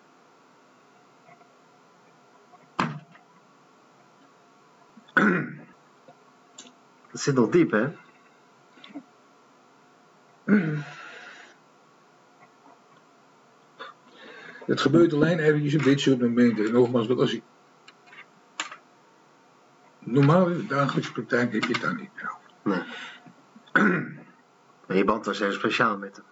Dat 7.13 7.21
zit 7.21 7.35
nog 7.35 7.49
diep, 7.51 7.71
hè? 7.71 7.89
Het 14.71 14.81
gebeurt 14.81 15.13
alleen 15.13 15.39
eventjes 15.39 15.75
op 15.75 15.83
dit 15.83 16.01
soort 16.01 16.21
momenten. 16.21 16.65
En 16.67 16.73
nogmaals, 16.73 17.07
want 17.07 17.21
als 17.21 17.35
ik... 17.35 17.43
Normaal 19.99 20.49
in 20.49 20.57
de 20.57 20.67
dagelijkse 20.67 21.13
praktijk 21.13 21.53
heb 21.53 21.65
je 21.65 21.73
het 21.73 21.83
daar 21.83 21.95
niet 21.95 22.11
meer 22.15 22.31
over. 22.31 22.87
Maar 24.87 24.97
je 24.97 25.05
band 25.05 25.27
was 25.27 25.39
heel 25.39 25.53
speciaal 25.53 25.99
met 25.99 26.23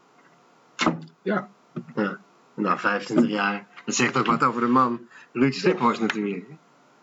hem. 0.77 0.98
Ja. 1.22 1.48
Ja. 1.94 2.18
Na 2.55 2.79
25 2.79 3.31
jaar. 3.31 3.66
Dat 3.85 3.94
zegt 3.94 4.16
ook 4.16 4.27
wat 4.27 4.42
over 4.42 4.61
de 4.61 4.66
man. 4.66 5.09
Ruud 5.33 5.55
Stiphorst 5.55 6.01
natuurlijk. 6.01 6.46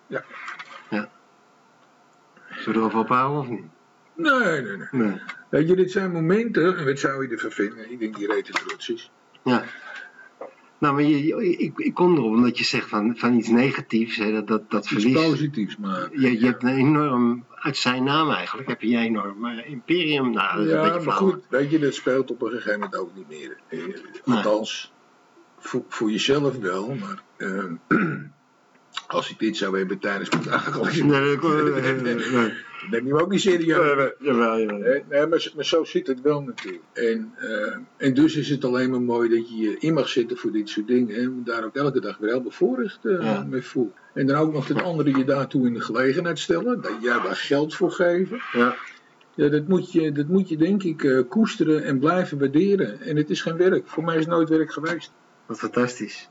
Ja. 0.07 0.23
Ja. 0.89 1.09
Zullen 2.49 2.73
we 2.73 2.79
erover 2.79 2.99
ophouden 2.99 3.39
of 3.39 3.47
niet? 3.47 3.65
Nee, 4.13 4.61
nee, 4.61 4.77
nee. 4.77 4.87
Nee. 4.91 5.21
Weet 5.49 5.67
je, 5.67 5.75
dit 5.75 5.91
zijn 5.91 6.11
momenten, 6.11 6.77
en 6.77 6.85
wat 6.85 6.99
zou 6.99 7.27
je 7.27 7.33
ervan 7.33 7.51
vinden? 7.51 7.91
Ik 7.91 7.99
denk 7.99 8.17
die 8.17 8.27
rete 8.27 8.51
trots 8.51 8.89
is. 8.89 9.11
Ja. 9.43 9.63
Nou, 10.77 10.93
maar 10.93 11.03
je, 11.03 11.25
je- 11.25 11.57
ik, 11.57 11.77
ik 11.77 11.93
kom 11.93 12.15
erop 12.17 12.31
omdat 12.33 12.57
je 12.57 12.63
zegt 12.63 12.89
van, 12.89 13.13
van 13.17 13.33
iets 13.37 13.47
negatiefs, 13.47 14.15
hè, 14.17 14.31
dat, 14.31 14.47
dat, 14.47 14.71
dat 14.71 14.83
Iets 14.83 15.03
verlies. 15.03 15.27
positiefs 15.27 15.77
maken. 15.77 16.21
Je, 16.21 16.39
je 16.39 16.45
hebt 16.45 16.63
een 16.63 16.69
enorm, 16.77 17.45
uit 17.55 17.77
zijn 17.77 18.03
naam 18.03 18.29
eigenlijk, 18.31 18.67
heb 18.67 18.81
je 18.81 18.95
een 18.95 19.01
enorm 19.03 19.45
eh, 19.45 19.69
imperium. 19.69 20.31
Nou, 20.31 20.57
dat 20.57 20.65
is 20.65 20.71
een 20.71 20.77
Ja, 20.83 20.99
maar 20.99 21.13
goed, 21.13 21.43
weet 21.49 21.71
je, 21.71 21.79
dat 21.79 21.93
speelt 21.93 22.31
op 22.31 22.41
een 22.41 22.49
gegeven 22.51 22.73
moment 22.79 22.95
ook 22.97 23.11
niet 23.15 23.27
meer. 23.29 23.57
Althans, 24.25 24.93
voor, 25.59 25.83
voor 25.87 26.11
jezelf 26.11 26.57
wel, 26.57 26.95
maar 26.95 27.21
eh, 27.37 27.63
als 29.07 29.29
ik 29.29 29.39
dit 29.39 29.57
zou 29.57 29.77
hebben 29.77 29.99
tijdens 29.99 30.29
mijn 30.29 30.43
dagelijkse... 30.43 31.03
Nee, 31.05 31.37
nee, 32.01 32.15
nee, 32.15 32.53
neem 32.91 33.07
je 33.07 33.13
me 33.13 33.21
ook 33.21 33.29
niet 33.31 33.41
serieus. 33.41 33.77
Nee, 33.77 33.85
Jawel, 33.87 34.11
jawel. 34.19 34.77
Nee, 34.77 35.03
nee, 35.09 35.27
maar, 35.27 35.51
maar 35.55 35.65
zo 35.65 35.83
zit 35.83 36.07
het 36.07 36.21
wel 36.21 36.41
natuurlijk. 36.41 36.83
En, 36.93 37.33
eh, 37.37 37.77
en 38.07 38.13
dus 38.13 38.35
is 38.35 38.49
het 38.49 38.65
alleen 38.65 38.89
maar 38.89 39.01
mooi 39.01 39.29
dat 39.29 39.49
je 39.49 39.55
je 39.57 39.75
in 39.79 39.93
mag 39.93 40.07
zitten 40.09 40.37
voor 40.37 40.51
dit 40.51 40.69
soort 40.69 40.87
dingen. 40.87 41.15
En 41.15 41.41
daar 41.45 41.63
ook 41.65 41.75
elke 41.75 41.99
dag 41.99 42.17
weer 42.17 42.29
heel 42.29 42.41
bevoorrecht 42.41 43.05
eh, 43.05 43.21
Ja. 43.21 43.45
mee 43.49 43.61
voelt. 43.61 43.93
En 44.13 44.27
dan 44.27 44.37
ook 44.37 44.53
nog 44.53 44.67
dat 44.67 44.81
anderen 44.81 45.17
je 45.17 45.23
daartoe 45.25 45.67
in 45.67 45.73
de 45.73 45.81
gelegenheid 45.81 46.39
stellen. 46.39 46.81
Dat 46.81 46.95
jij 47.01 47.13
daar 47.21 47.35
geld 47.35 47.75
voor 47.75 47.91
geven. 47.91 48.39
Ja. 48.51 48.75
Ja, 49.35 49.49
dat 49.49 49.67
moet 49.67 49.91
je, 49.91 50.11
dat 50.11 50.27
moet 50.27 50.49
je 50.49 50.57
denk 50.57 50.83
ik 50.83 51.03
eh, 51.03 51.19
koesteren 51.29 51.83
en 51.83 51.99
blijven 51.99 52.39
waarderen. 52.39 53.01
En 53.01 53.15
het 53.15 53.29
is 53.29 53.41
geen 53.41 53.57
werk. 53.57 53.87
Voor 53.87 54.03
mij 54.03 54.15
is 54.15 54.21
het 54.25 54.29
nooit 54.29 54.49
werk 54.49 54.71
geweest. 54.71 55.11
Wat 55.45 55.59
fantastisch. 55.59 56.29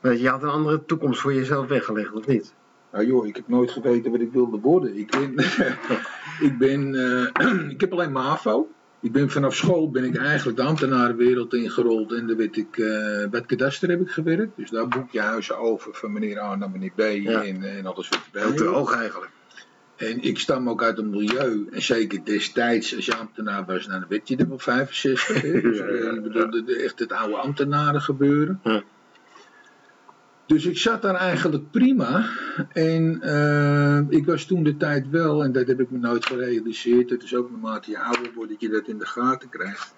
Maar 0.00 0.16
je 0.16 0.28
had 0.28 0.42
een 0.42 0.48
andere 0.48 0.84
toekomst 0.84 1.20
voor 1.20 1.34
jezelf 1.34 1.66
weggelegd, 1.66 2.12
of 2.12 2.26
niet? 2.26 2.54
Nou 2.94 3.06
joh, 3.06 3.26
ik 3.26 3.36
heb 3.36 3.48
nooit 3.48 3.70
geweten 3.70 4.10
wat 4.10 4.20
ik 4.20 4.32
wilde 4.32 4.58
worden. 4.60 4.96
Ik 4.96 5.10
ben, 5.10 5.34
ik 6.48 6.58
ben, 6.58 6.94
eh, 6.94 7.68
ik 7.74 7.80
heb 7.80 7.92
alleen 7.92 8.12
MAVO. 8.12 8.68
Ik 9.00 9.12
ben 9.12 9.30
vanaf 9.30 9.54
school 9.54 9.90
ben 9.90 10.04
ik 10.04 10.16
eigenlijk 10.16 10.56
de 10.56 10.62
ambtenarenwereld 10.64 11.54
ingerold 11.54 12.12
en 12.12 12.26
daar 12.26 12.36
werd 12.36 12.56
ik, 12.56 12.78
eh, 12.78 12.86
bij 13.06 13.28
het 13.30 13.46
kadaster 13.46 13.88
heb 13.88 14.00
ik 14.00 14.08
gewerkt. 14.10 14.56
Dus 14.56 14.70
daar 14.70 14.88
boek 14.88 15.10
je 15.10 15.20
huizen 15.20 15.58
over 15.58 15.94
van 15.94 16.12
meneer 16.12 16.38
A 16.40 16.56
naar 16.56 16.70
meneer 16.70 16.90
B 16.94 17.00
Ja. 17.00 17.42
en, 17.44 17.62
en 17.62 17.86
alles 17.86 18.08
wat 18.08 18.18
Heel 18.32 18.42
erbij 18.42 18.56
te 18.56 18.64
hoort. 18.64 18.76
hoog 18.76 18.94
eigenlijk. 18.94 19.30
En 19.96 20.22
ik 20.22 20.38
stam 20.38 20.68
ook 20.68 20.82
uit 20.82 20.98
een 20.98 21.10
milieu, 21.10 21.66
en 21.72 21.82
zeker 21.82 22.24
destijds, 22.24 22.96
als 22.96 23.04
je 23.06 23.16
ambtenaar 23.16 23.64
was, 23.64 23.86
nou, 23.86 24.00
dan 24.00 24.08
werd 24.08 24.28
je 24.28 24.36
er 24.36 24.48
wel 24.48 24.58
65. 24.58 25.42
Hè? 25.42 25.50
Dus, 25.60 25.78
Ja, 25.78 25.84
ja, 25.86 25.92
ja. 25.92 26.00
eh, 26.00 26.14
ik 26.14 26.22
bedoel, 26.22 26.76
echt 26.76 26.98
het 26.98 27.12
oude 27.12 27.36
ambtenaren 27.36 28.00
gebeuren. 28.00 28.60
Dus 30.46 30.66
ik 30.66 30.78
zat 30.78 31.02
daar 31.02 31.14
eigenlijk 31.14 31.70
prima. 31.70 32.28
En 32.72 33.20
eh, 33.22 34.00
ik 34.08 34.26
was 34.26 34.44
toen 34.44 34.62
de 34.62 34.76
tijd 34.76 35.10
wel, 35.10 35.44
en 35.44 35.52
dat 35.52 35.66
heb 35.66 35.80
ik 35.80 35.90
me 35.90 35.98
nooit 35.98 36.26
gerealiseerd. 36.26 37.10
Het 37.10 37.22
is 37.22 37.34
ook 37.34 37.50
naarmate 37.50 37.90
je 37.90 37.98
ouder 37.98 38.30
wordt 38.34 38.50
dat 38.50 38.60
je 38.60 38.68
dat 38.68 38.88
in 38.88 38.98
de 38.98 39.06
gaten 39.06 39.48
krijgt. 39.48 39.94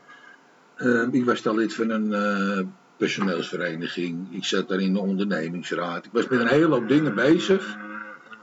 Eh, 0.76 1.06
ik 1.10 1.24
was 1.24 1.42
dan 1.42 1.56
lid 1.56 1.74
van 1.74 1.90
een 1.90 2.12
eh, 2.12 2.66
personeelsvereniging. 2.96 4.26
Ik 4.30 4.44
zat 4.44 4.68
daar 4.68 4.80
in 4.80 4.92
de 4.92 5.00
ondernemingsraad. 5.00 6.04
Ik 6.04 6.12
was 6.12 6.28
met 6.28 6.40
een 6.40 6.46
hele 6.46 6.74
hoop 6.74 6.88
dingen 6.88 7.14
bezig. 7.14 7.76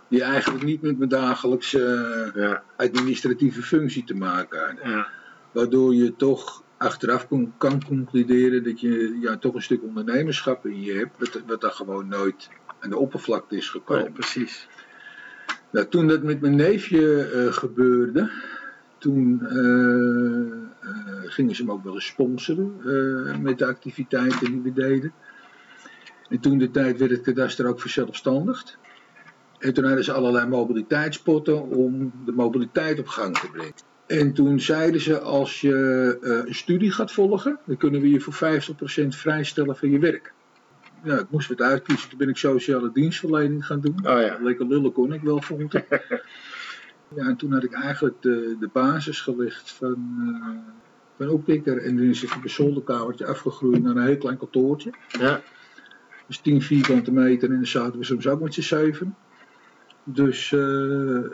Die 0.10 0.24
eigenlijk 0.24 0.63
niet 0.63 0.82
met 0.82 0.98
mijn 0.98 1.10
dagelijkse 1.10 2.62
administratieve 2.78 3.62
functie 3.62 4.04
te 4.04 4.16
maken 4.16 4.60
hadden. 4.60 4.89
ja, 4.89 5.08
Waardoor 5.52 5.96
je 5.96 6.16
toch 6.16 6.63
achteraf 6.84 7.28
kon, 7.28 7.54
kan 7.58 7.86
concluderen 7.86 8.63
dat 8.63 8.80
je 8.80 9.17
ja, 9.22 9.38
toch 9.38 9.54
een 9.54 9.62
stuk 9.62 9.84
ondernemerschap 9.84 10.65
in 10.65 10.82
je 10.82 10.93
hebt. 10.93 11.19
Wat, 11.19 11.41
wat 11.48 11.62
daar 11.62 11.72
gewoon 11.72 12.08
nooit 12.08 12.50
aan 12.80 12.89
de 12.89 12.98
oppervlakte 12.98 13.56
is 13.56 13.69
gekomen. 13.69 14.04
ja, 14.04 14.12
precies. 14.12 14.67
Nou, 15.72 15.88
toen 15.88 16.08
dat 16.08 16.24
met 16.24 16.41
mijn 16.41 16.56
neefje 16.56 17.24
eh, 17.24 17.54
gebeurde, 17.54 18.32
toen 18.98 19.46
eh, 19.46 20.89
eh, 20.89 21.32
gingen 21.32 21.56
ze 21.56 21.62
hem 21.62 21.72
ook 21.72 21.84
wel 21.84 21.93
eens 21.93 22.06
sponsoren 22.06 23.41
met 23.41 23.58
de 23.58 23.65
activiteiten 23.65 24.52
die 24.52 24.62
we 24.62 24.74
deden. 24.74 25.13
En 26.30 26.39
toen 26.39 26.58
de 26.58 26.72
tijd 26.72 27.00
werd 27.00 27.12
het 27.12 27.22
kadaster 27.22 27.67
ook 27.67 27.82
verzelfstandigd. 27.82 28.78
En 29.58 29.74
toen 29.74 29.86
hadden 29.86 30.04
ze 30.04 30.13
allerlei 30.13 30.48
mobiliteitspotten 30.48 31.62
om 31.62 32.12
de 32.26 32.32
mobiliteit 32.32 33.00
op 33.00 33.08
gang 33.08 33.39
te 33.39 33.50
brengen. 33.50 33.93
En 34.08 34.34
toen 34.34 34.60
zeiden 34.60 35.02
ze, 35.02 35.20
als 35.20 35.62
je 35.62 36.18
eh, 36.22 36.48
een 36.48 36.56
studie 36.56 36.92
gaat 36.92 37.12
volgen, 37.12 37.60
dan 37.66 37.78
kunnen 37.78 38.02
we 38.02 38.10
je 38.10 38.20
voor 38.20 38.62
50% 39.04 39.08
vrijstellen 39.08 39.76
van 39.76 39.89
je 39.89 40.00
werk. 40.00 40.34
Ja, 41.04 41.20
ik 41.20 41.30
moest 41.30 41.48
wat 41.48 41.62
uitkiezen. 41.62 42.10
Toen 42.10 42.18
ben 42.18 42.30
ik 42.30 42.38
sociale 42.38 42.92
dienstverlening 42.94 43.66
gaan 43.66 43.82
doen. 43.82 43.96
Oh 43.98 44.22
ja. 44.22 44.38
Lekker 44.42 44.68
lullen 44.68 44.92
kon 44.92 45.13
ik 45.13 45.22
wel, 45.22 45.42
vond 45.42 45.74
ik. 45.74 45.86
ja, 47.16 47.26
en 47.26 47.36
toen 47.36 47.52
had 47.54 47.63
ik 47.63 47.74
eigenlijk 47.74 48.22
de, 48.22 48.56
de 48.60 48.70
basis 48.74 49.22
gelegd 49.22 49.72
van, 49.72 49.96
eh 50.20 50.74
van. 51.18 51.44
En 51.66 51.98
toen 51.98 52.10
is 52.10 52.22
het 52.22 52.32
een 52.44 52.50
zolderkamertje 52.50 53.26
afgegroeid 53.26 53.84
naar 53.84 53.96
een 53.96 54.06
heel 54.06 54.18
klein 54.18 54.38
kantoortje. 54.38 54.92
Ja, 55.08 55.42
Dus 56.28 56.38
10 56.38 56.62
vierkante 56.62 57.12
meter 57.12 57.50
en 57.50 57.56
dan 57.56 57.66
zaten 57.66 58.00
we 58.00 58.06
soms 58.06 58.28
ook 58.28 58.42
met 58.42 58.54
z'n 58.54 58.62
zeven. 58.62 59.16
Dus, 60.04 60.52
eh, 60.52 60.60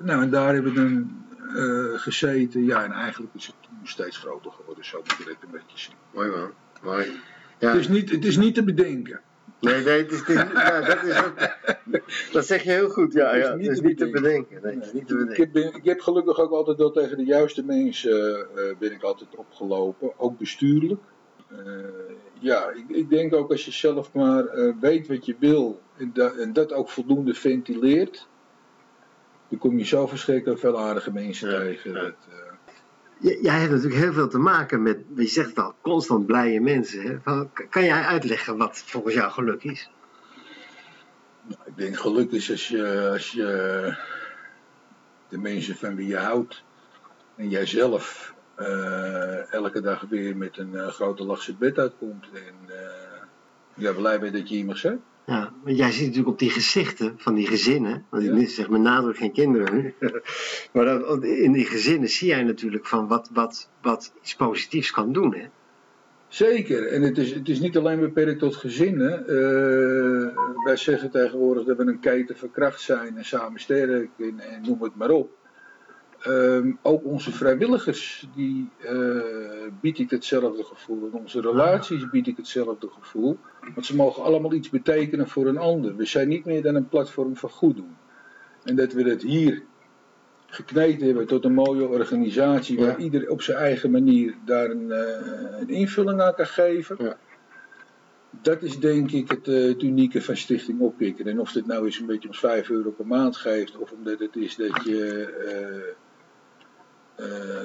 nou 0.03 0.21
en 0.21 0.29
daar 0.29 0.53
hebben 0.53 0.73
we 0.73 0.79
dan 0.79 1.11
eh, 1.55 1.99
gezeten. 1.99 2.65
Ja, 2.65 2.83
en 2.83 2.91
eigenlijk 2.91 3.33
is 3.35 3.45
het 3.47 3.55
toen 3.61 3.79
steeds 3.83 4.17
groter 4.17 4.51
geworden. 4.51 4.85
Zo 4.85 4.97
moet 4.97 5.15
je 5.17 5.23
dat 5.25 5.35
een 5.41 5.51
beetje 5.51 5.77
zien. 5.77 5.95
mooi 6.13 6.29
man. 6.29 6.51
Mooi. 6.83 7.11
Ja. 7.59 7.69
Het, 7.71 7.79
is 7.79 7.87
niet, 7.87 8.11
het 8.11 8.25
is 8.25 8.37
niet 8.37 8.55
te 8.55 8.63
bedenken. 8.63 9.21
Nee, 9.59 9.83
nee, 9.83 10.01
het 10.01 10.11
is 10.11 10.25
niet, 10.27 10.37
ja, 10.53 10.81
dat, 10.81 11.03
is 11.03 11.17
ook, 11.23 11.33
dat 12.31 12.45
zeg 12.45 12.63
je 12.63 12.69
heel 12.71 12.89
goed. 12.89 13.13
Ja, 13.13 13.27
Het 13.33 13.35
is 13.43 13.47
ja, 13.47 13.55
niet 13.55 13.65
het 13.67 13.75
is 13.75 13.81
te 13.81 13.87
niet 13.87 13.97
te 13.97 14.09
bedenken. 14.09 14.61
Nee, 14.63 14.75
het 14.75 14.85
is 14.85 14.93
niet 14.93 15.07
te 15.07 15.13
Ik 15.13 15.19
bedenken. 15.27 15.61
heb, 15.63 15.75
ik 15.75 15.85
heb 15.85 15.99
gelukkig 16.01 16.39
ook 16.39 16.51
altijd 16.51 16.77
wel 16.77 16.91
tegen 16.91 17.17
de 17.17 17.23
juiste 17.25 17.63
mensen 17.65 18.47
eh, 18.55 18.63
ben 18.79 18.91
ik 18.91 19.03
altijd 19.03 19.35
opgelopen, 19.35 20.11
ook 20.19 20.37
bestuurlijk. 20.37 21.01
Eh, 21.49 21.57
ja, 22.39 22.69
ik, 22.71 22.83
ik 22.95 23.09
denk 23.09 23.33
ook 23.35 23.51
als 23.51 23.65
je 23.65 23.71
zelf 23.71 24.13
maar 24.13 24.45
eh, 24.45 24.73
weet 24.81 25.07
wat 25.07 25.25
je 25.25 25.35
wil 25.39 25.81
en, 25.97 26.11
da- 26.13 26.33
en 26.39 26.53
dat 26.53 26.73
ook 26.73 26.89
voldoende 26.89 27.33
ventileert, 27.33 28.27
dan 29.49 29.59
kom 29.59 29.77
je 29.77 29.85
zo 29.85 30.07
verschrikkelijk 30.07 30.59
veel 30.59 30.79
aardige 30.79 31.11
mensen 31.11 31.51
Ja, 31.51 31.59
tegen. 31.59 31.91
ja. 31.93 32.01
Dat, 32.01 32.13
eh, 32.29 32.35
J- 33.21 33.37
Jij 33.41 33.59
hebt 33.59 33.71
natuurlijk 33.71 34.01
heel 34.01 34.13
veel 34.13 34.27
te 34.27 34.37
maken 34.37 34.81
met, 34.83 34.97
je 35.15 35.27
zegt 35.27 35.47
het 35.49 35.59
al, 35.59 35.73
constant 35.81 36.25
blije 36.25 36.61
mensen. 36.61 37.01
Hè? 37.01 37.17
Van, 37.23 37.51
kan 37.69 37.83
jij 37.83 38.01
uitleggen 38.03 38.57
wat 38.57 38.77
volgens 38.85 39.13
jou 39.13 39.31
geluk 39.31 39.63
is? 39.63 39.89
nou, 41.47 41.61
ik 41.65 41.77
denk 41.77 41.97
geluk 41.97 42.31
is 42.31 42.51
als 42.51 42.67
je, 42.67 43.09
als 43.11 43.31
je 43.31 43.95
de 45.29 45.37
mensen 45.37 45.75
van 45.75 45.95
wie 45.95 46.07
je 46.07 46.17
houdt 46.17 46.63
en 47.35 47.49
jijzelf 47.49 48.33
eh, 48.55 49.53
elke 49.53 49.81
dag 49.81 50.05
weer 50.09 50.37
met 50.37 50.57
een 50.57 50.75
eh, 50.75 50.87
grote 50.87 51.23
lachse 51.23 51.55
bed 51.55 51.77
uitkomt. 51.77 52.25
En 52.33 52.75
eh, 52.75 53.21
ja, 53.73 53.93
blij 53.93 54.19
bent 54.19 54.33
dat 54.33 54.49
je 54.49 54.55
hier 54.55 54.65
mag 54.65 54.77
zijn. 54.77 55.03
Ja, 55.29 55.53
want 55.63 55.77
jij 55.77 55.91
ziet 55.91 56.01
natuurlijk 56.01 56.27
op 56.27 56.39
die 56.39 56.49
gezichten 56.49 57.13
van 57.17 57.35
die 57.35 57.47
gezinnen, 57.47 58.05
want 58.09 58.23
Ja. 58.23 58.35
ik 58.35 58.49
zeg 58.49 58.69
met 58.69 58.81
nadruk 58.81 59.17
geen 59.17 59.31
kinderen, 59.31 59.93
maar 60.73 60.85
dat, 60.85 61.23
in 61.23 61.51
die 61.51 61.65
gezinnen 61.65 62.09
zie 62.09 62.27
jij 62.27 62.43
natuurlijk 62.43 62.85
van 62.87 63.07
wat, 63.07 63.29
wat, 63.33 63.69
wat 63.81 64.13
iets 64.21 64.35
positiefs 64.35 64.91
kan 64.91 65.13
doen. 65.13 65.33
Hè? 65.35 65.45
Zeker, 66.27 66.87
en 66.87 67.01
het 67.01 67.17
is, 67.17 67.33
het 67.33 67.49
is 67.49 67.59
niet 67.59 67.77
alleen 67.77 67.99
beperkt 67.99 68.39
tot 68.39 68.55
gezinnen. 68.55 69.27
Eh, 69.27 70.35
wij 70.63 70.75
zeggen 70.75 71.09
tegenwoordig 71.11 71.63
dat 71.65 71.77
we 71.77 71.83
een 71.83 71.99
keten 71.99 72.37
van 72.37 72.51
kracht 72.51 72.81
zijn 72.81 73.17
en 73.17 73.25
samen 73.25 73.59
sterk 73.59 74.09
en, 74.17 74.39
en 74.39 74.61
noem 74.61 74.81
het 74.81 74.95
maar 74.95 75.09
op. 75.09 75.38
Ehm, 76.19 76.71
ook 76.81 77.05
onze 77.05 77.31
vrijwilligers, 77.31 78.27
die 78.35 78.69
eh, 78.77 79.21
bied 79.81 79.99
ik 79.99 80.09
hetzelfde 80.09 80.63
gevoel. 80.63 81.09
Onze 81.11 81.41
relaties 81.41 82.09
bied 82.09 82.27
ik 82.27 82.37
hetzelfde 82.37 82.89
gevoel. 82.99 83.37
Want 83.73 83.85
ze 83.85 83.95
mogen 83.95 84.23
allemaal 84.23 84.53
iets 84.53 84.69
betekenen 84.69 85.27
voor 85.27 85.47
een 85.47 85.57
ander. 85.57 85.95
We 85.95 86.05
zijn 86.05 86.27
niet 86.27 86.45
meer 86.45 86.61
dan 86.61 86.75
een 86.75 86.89
platform 86.89 87.35
van 87.35 87.49
goed 87.49 87.75
doen. 87.75 87.95
En 88.63 88.75
dat 88.75 88.93
we 88.93 89.03
dat 89.03 89.21
hier 89.21 89.63
gekneed 90.45 91.01
hebben 91.01 91.27
tot 91.27 91.45
een 91.45 91.53
mooie 91.53 91.87
organisatie 91.87 92.79
waar 92.79 92.99
ieder 92.99 93.29
op 93.29 93.41
zijn 93.41 93.57
eigen 93.57 93.91
manier 93.91 94.35
daar 94.45 94.69
een, 94.69 94.91
eh, 94.91 95.59
een 95.59 95.69
invulling 95.69 96.21
aan 96.21 96.35
kan 96.35 96.47
geven. 96.47 96.95
Ja. 96.99 97.17
Dat 98.41 98.63
is 98.63 98.79
denk 98.79 99.11
ik 99.11 99.31
het, 99.31 99.47
eh, 99.47 99.63
het 99.63 99.81
unieke 99.81 100.21
van 100.21 100.37
Stichting 100.37 100.79
Oppikken. 100.79 101.27
En 101.27 101.39
of 101.39 101.53
het 101.53 101.65
nou 101.65 101.85
eens 101.85 101.99
een 101.99 102.05
beetje 102.05 102.27
ons 102.27 102.39
5 102.39 102.69
euro 102.69 102.89
per 102.91 103.07
maand 103.07 103.37
geeft, 103.37 103.77
of 103.77 103.91
omdat 103.91 104.19
het 104.19 104.35
is 104.35 104.55
dat 104.55 104.83
je 104.83 105.97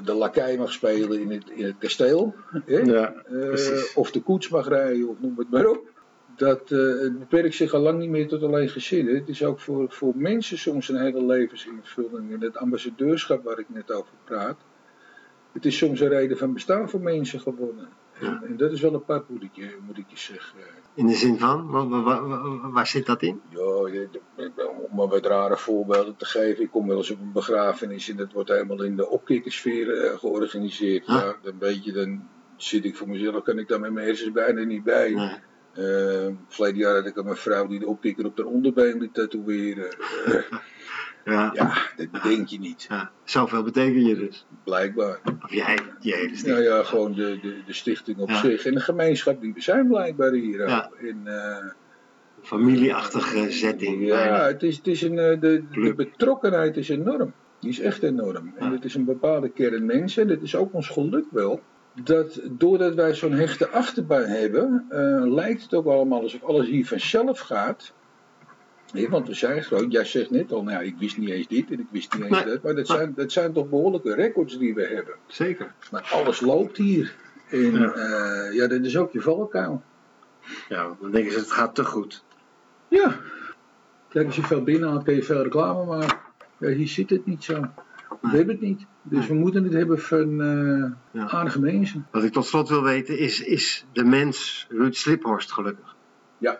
de 0.04 0.14
lakij 0.14 0.56
mag 0.56 0.72
spelen 0.72 1.20
in 1.20 1.30
het, 1.30 1.50
in 1.50 1.64
het 1.64 1.78
kasteel. 1.78 2.34
Hè? 2.64 2.78
Ja, 2.78 3.14
Eh, 3.14 3.80
of 3.94 4.10
de 4.10 4.22
koets 4.22 4.48
mag 4.48 4.68
rijden, 4.68 5.08
of 5.08 5.16
noem 5.20 5.38
het 5.38 5.50
maar 5.50 5.66
op. 5.66 5.92
Dat 6.36 6.70
eh, 6.70 6.78
het 6.78 7.18
beperkt 7.18 7.54
zich 7.54 7.72
al 7.74 7.80
lang 7.80 7.98
niet 7.98 8.08
meer 8.10 8.28
tot 8.28 8.42
alleen 8.42 8.68
gezinnen. 8.68 9.14
Het 9.14 9.28
is 9.28 9.44
ook 9.44 9.60
voor, 9.60 9.86
voor 9.90 10.12
mensen 10.16 10.58
soms 10.58 10.88
een 10.88 11.00
hele 11.00 11.24
levensinvulling. 11.24 12.32
En 12.32 12.40
het 12.40 12.56
ambassadeurschap 12.56 13.44
waar 13.44 13.58
ik 13.58 13.68
net 13.68 13.92
over 13.92 14.12
praat. 14.24 14.56
Het 15.52 15.64
is 15.64 15.76
soms 15.76 16.00
een 16.00 16.08
reden 16.08 16.36
van 16.38 16.52
bestaan 16.52 16.90
voor 16.90 17.00
mensen 17.00 17.40
geworden. 17.40 17.88
En, 18.20 18.42
en 18.46 18.56
dat 18.56 18.72
is 18.72 18.80
wel 18.80 18.94
apart, 18.94 19.28
moet 19.28 19.42
ik 19.42 19.50
je, 19.52 19.76
moet 19.86 19.98
ik 19.98 20.04
je 20.08 20.18
zeggen. 20.18 20.58
In 20.94 21.06
de 21.06 21.14
zin 21.14 21.38
van, 21.38 21.70
waar, 21.70 21.88
waar, 21.88 22.28
waar- 22.28 22.70
waar 22.70 22.86
zit 22.86 23.06
dat 23.06 23.22
in? 23.22 23.40
Ja, 23.48 23.60
om 24.88 24.96
maar 24.96 25.08
wat 25.08 25.26
rare 25.26 25.56
voorbeelden 25.56 26.16
te 26.16 26.24
geven. 26.24 26.64
Ik 26.64 26.70
kom 26.70 26.86
wel 26.88 26.96
eens 26.96 27.10
op 27.10 27.20
een 27.20 27.32
begrafenis 27.32 28.08
en 28.08 28.16
dat 28.16 28.32
wordt 28.32 28.50
helemaal 28.50 28.82
in 28.82 28.96
de 28.96 29.08
opkikkersfeer 29.08 29.90
eh, 30.04 30.18
georganiseerd. 30.18 31.06
Ja, 31.06 31.36
dan 31.42 31.58
weet 31.58 31.84
je, 31.84 31.92
dan 31.92 32.28
zit 32.56 32.84
ik 32.84 32.96
voor 32.96 33.08
mezelf, 33.08 33.42
kan 33.42 33.58
ik 33.58 33.68
daar 33.68 33.80
met 33.80 33.92
mijn 33.92 34.06
hersens 34.06 34.32
bijna 34.32 34.62
niet 34.62 34.84
bij. 34.84 35.10
Nee. 35.10 35.36
Eh, 35.72 36.32
verleden 36.48 36.78
jaar 36.80 36.94
had 36.94 37.06
ik 37.06 37.16
een 37.16 37.36
vrouw 37.36 37.66
die 37.66 37.78
de 37.78 37.86
opkikker 37.86 38.24
op 38.24 38.36
haar 38.36 38.46
onderbeen 38.46 38.98
liet 39.00 39.14
tatoeëren. 39.14 39.96
Ja, 41.24 41.32
ja. 41.32 41.50
ja, 41.54 41.74
dat 41.96 42.10
bedenk 42.22 42.48
je 42.48 42.58
niet, 42.58 42.88
zoveel 43.24 43.62
betekent 43.62 44.06
je 44.06 44.14
dus. 44.16 44.46
blijkbaar. 44.64 45.20
Of 45.42 45.52
jij, 45.52 45.78
je 46.00 46.14
hele 46.14 46.48
Nou 46.52 46.62
ja, 46.62 46.82
gewoon 46.82 47.12
de, 47.14 47.38
de, 47.42 47.56
de 47.66 47.72
stichting 47.72 48.18
op 48.18 48.28
Ja. 48.28 48.40
zich 48.40 48.64
en 48.66 48.74
de 48.74 48.80
gemeenschap 48.80 49.40
die 49.40 49.54
we 49.54 49.60
zijn 49.60 49.88
blijkbaar 49.88 50.32
hier. 50.32 50.68
Ja. 50.68 50.90
En, 51.00 51.20
eh, 51.24 51.70
Familieachtige 52.42 53.50
setting. 53.50 54.06
Ja, 54.06 54.16
bijna. 54.16 54.46
het 54.46 54.62
is, 54.62 54.76
het 54.76 54.86
is 54.86 55.02
een, 55.02 55.18
eh, 55.18 55.40
de, 55.40 55.64
de 55.70 55.94
betrokkenheid 55.96 56.76
is 56.76 56.88
enorm. 56.88 57.32
Die 57.60 57.70
is 57.70 57.80
echt 57.80 58.02
enorm. 58.02 58.52
En 58.56 58.66
Ja. 58.66 58.72
het 58.72 58.84
is 58.84 58.94
een 58.94 59.04
bepaalde 59.04 59.48
kern 59.48 59.84
mensen. 59.86 60.22
En 60.22 60.28
het 60.28 60.42
is 60.42 60.56
ook 60.56 60.74
ons 60.74 60.88
geluk 60.88 61.24
wel. 61.30 61.60
Dat 62.02 62.40
doordat 62.50 62.94
wij 62.94 63.14
zo'n 63.14 63.32
hechte 63.32 63.68
achterbaan 63.68 64.24
hebben, 64.24 64.86
eh, 64.88 65.22
lijkt 65.34 65.62
het 65.62 65.74
ook 65.74 65.86
allemaal 65.86 66.20
alsof 66.22 66.42
alles 66.44 66.66
hier 66.66 66.86
vanzelf 66.86 67.38
gaat. 67.38 67.92
Ja, 68.94 69.08
want 69.08 69.26
we 69.28 69.34
zijn 69.34 69.62
groot. 69.62 69.92
Jij 69.92 70.04
zegt 70.04 70.30
net 70.30 70.52
al, 70.52 70.62
nou, 70.62 70.76
ja, 70.76 70.82
ik 70.90 70.94
wist 70.98 71.18
niet 71.18 71.28
eens 71.30 71.46
dit 71.48 71.70
en 71.70 71.80
ik 71.80 71.86
wist 71.90 72.14
niet 72.14 72.22
eens 72.24 72.30
Nee. 72.36 72.44
dat. 72.44 72.62
Maar 72.62 72.74
dat 72.74 72.86
zijn, 72.86 73.12
dat 73.16 73.32
zijn 73.32 73.52
toch 73.52 73.68
behoorlijke 73.68 74.14
records 74.14 74.58
die 74.58 74.74
we 74.74 74.82
hebben. 74.86 75.14
Zeker. 75.26 75.74
Maar 75.90 76.08
alles 76.12 76.40
loopt 76.40 76.76
hier. 76.76 77.14
En 77.50 77.72
Ja. 77.72 77.92
ja, 77.96 78.44
ja 78.52 78.66
dat 78.66 78.80
is 78.84 78.96
ook 78.96 79.12
je 79.12 79.20
valkuil. 79.20 79.82
Ja, 80.68 80.96
dan 81.00 81.10
denken 81.10 81.32
ze 81.32 81.38
het 81.38 81.50
gaat 81.52 81.74
te 81.74 81.84
goed. 81.84 82.24
Ja. 82.88 83.16
Kijk, 84.08 84.26
als 84.26 84.36
je 84.36 84.42
veel 84.42 84.62
binnenhaalt, 84.62 85.02
kun 85.04 85.14
je 85.14 85.22
veel 85.22 85.42
reclame 85.42 85.84
maken. 85.84 86.18
Ja, 86.58 86.68
hier 86.68 86.88
zit 86.88 87.10
het 87.10 87.26
niet 87.26 87.44
zo. 87.44 87.60
We 87.60 87.68
Nee. 88.20 88.36
hebben 88.36 88.54
het 88.54 88.64
niet. 88.64 88.86
Dus 89.02 89.18
Nee. 89.18 89.28
we 89.28 89.34
moeten 89.34 89.64
het 89.64 89.72
hebben 89.72 89.98
van 90.00 90.40
eh, 90.42 91.20
Ja. 91.20 91.28
aardige 91.30 91.60
mensen. 91.60 92.06
Wat 92.10 92.22
ik 92.24 92.32
tot 92.32 92.46
slot 92.46 92.68
wil 92.68 92.82
weten 92.82 93.18
is, 93.18 93.40
is 93.42 93.86
de 93.92 94.04
mens 94.04 94.66
Ruud 94.68 94.94
Sliphorst 94.94 95.52
gelukkig? 95.52 95.96
Ja. 96.38 96.58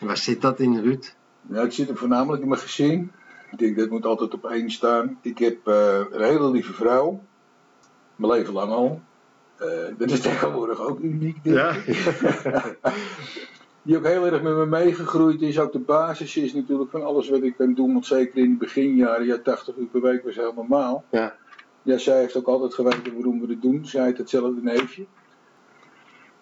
Waar 0.00 0.16
zit 0.16 0.40
dat 0.40 0.60
in, 0.60 0.80
Ruud? 0.82 1.14
Nou, 1.42 1.66
ik 1.66 1.72
zit 1.72 1.88
er 1.88 1.96
voornamelijk 1.96 2.42
in 2.42 2.48
mijn 2.48 2.60
gezin. 2.60 3.12
Ik 3.50 3.58
denk 3.58 3.76
dat 3.76 3.90
moet 3.90 4.06
altijd 4.06 4.34
op 4.34 4.44
één 4.44 4.70
staan. 4.70 5.18
Ik 5.22 5.38
heb 5.38 5.66
eh, 5.66 6.00
een 6.10 6.22
hele 6.22 6.50
lieve 6.50 6.72
vrouw. 6.72 7.20
Mijn 8.16 8.32
leven 8.32 8.52
lang 8.52 8.72
al. 8.72 9.00
Eh, 9.56 9.68
dat 9.98 10.10
is 10.10 10.20
tegenwoordig 10.30 10.80
ook 10.80 10.98
uniek. 10.98 11.36
denk 11.42 11.56
Ja. 11.56 11.74
Die 13.82 13.96
ook 13.96 14.06
heel 14.06 14.26
erg 14.26 14.42
met 14.42 14.56
me 14.56 14.66
meegegroeid 14.66 15.42
is. 15.42 15.58
Ook 15.58 15.72
de 15.72 15.78
basis 15.78 16.36
is 16.36 16.52
natuurlijk 16.54 16.90
van 16.90 17.04
alles 17.04 17.28
wat 17.28 17.42
ik 17.42 17.56
kan 17.56 17.74
doen. 17.74 17.92
Want 17.92 18.06
zeker 18.06 18.38
in 18.38 18.50
de 18.50 18.58
beginjaren, 18.58 19.26
ja 19.26 19.38
80 19.38 19.76
uur 19.76 19.86
per 19.86 20.00
week 20.00 20.24
was 20.24 20.36
heel 20.36 20.52
normaal. 20.52 21.04
Ja. 21.10 21.36
Ja, 21.82 21.98
zij 21.98 22.18
heeft 22.18 22.36
ook 22.36 22.46
altijd 22.46 22.74
geweten 22.74 23.14
waarom 23.14 23.40
we 23.40 23.46
het 23.46 23.62
doen. 23.62 23.86
Zij 23.86 24.04
heeft 24.04 24.18
hetzelfde 24.18 24.62
neefje. 24.62 25.06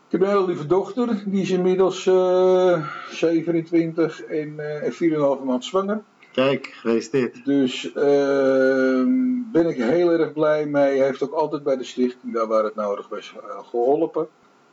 Ik 0.08 0.18
heb 0.18 0.22
een 0.22 0.34
hele 0.34 0.46
lieve 0.46 0.66
dochter. 0.66 1.22
Die 1.26 1.42
is 1.42 1.50
inmiddels 1.50 2.06
eh 2.06 2.88
27 3.10 4.24
en 4.24 4.54
eh, 4.58 4.84
en 4.84 5.38
4,5 5.38 5.44
maand 5.44 5.64
zwanger. 5.64 6.02
Kijk, 6.32 6.66
gefeliciteerd. 6.66 7.44
Dus 7.44 7.92
ehm 7.92 9.10
ben 9.52 9.66
ik 9.66 9.76
heel 9.76 10.10
erg 10.10 10.32
blij 10.32 10.66
mee. 10.66 10.96
Hij 10.98 11.06
heeft 11.06 11.22
ook 11.22 11.32
altijd 11.32 11.62
bij 11.62 11.76
de 11.76 11.84
stichting, 11.84 12.34
daar 12.34 12.46
waar 12.46 12.64
het 12.64 12.74
nodig 12.74 13.08
was, 13.08 13.34
eh, 13.36 13.68
geholpen. 13.68 14.22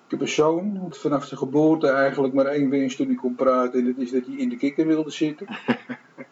Ik 0.05 0.11
heb 0.11 0.21
een 0.21 0.27
zoon, 0.27 0.79
want 0.81 0.97
vanaf 0.97 1.25
zijn 1.25 1.39
geboorte 1.39 1.87
eigenlijk 1.87 2.33
maar 2.33 2.45
één 2.45 2.69
wens 2.69 2.95
toen 2.95 3.07
hij 3.07 3.15
kon 3.15 3.35
praten. 3.35 3.79
En 3.79 3.85
dat 3.85 4.03
is 4.03 4.11
dat 4.11 4.25
hij 4.25 4.35
in 4.35 4.49
de 4.49 4.57
kikker 4.57 4.87
wilde 4.87 5.11
zitten. 5.11 5.47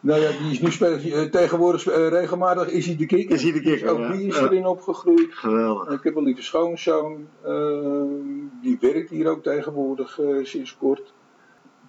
nou 0.00 0.20
ja, 0.20 0.30
die 0.38 0.50
is 0.50 0.60
nu 0.60 0.70
speel, 0.70 0.96
eh, 0.96 1.22
tegenwoordig 1.22 1.86
eh, 1.86 2.08
regelmatig 2.08 2.68
is 2.68 2.86
hij 2.86 2.96
de 2.96 3.06
kikker. 3.06 3.34
Is 3.34 3.42
hij 3.42 3.52
de 3.52 3.60
kikker, 3.60 3.80
Dus 3.80 3.90
ook 3.90 3.98
ja. 3.98 4.12
die 4.12 4.26
is 4.26 4.38
erin 4.38 4.66
opgegroeid. 4.66 5.34
Geweldig. 5.34 5.88
Ik 5.88 6.02
heb 6.02 6.16
een 6.16 6.24
lieve 6.24 6.42
schoonzoon. 6.42 7.26
ehm, 7.44 8.06
die 8.62 8.78
werkt 8.80 9.10
hier 9.10 9.28
ook 9.28 9.42
tegenwoordig 9.42 10.18
eh, 10.18 10.44
sinds 10.44 10.76
kort. 10.76 11.12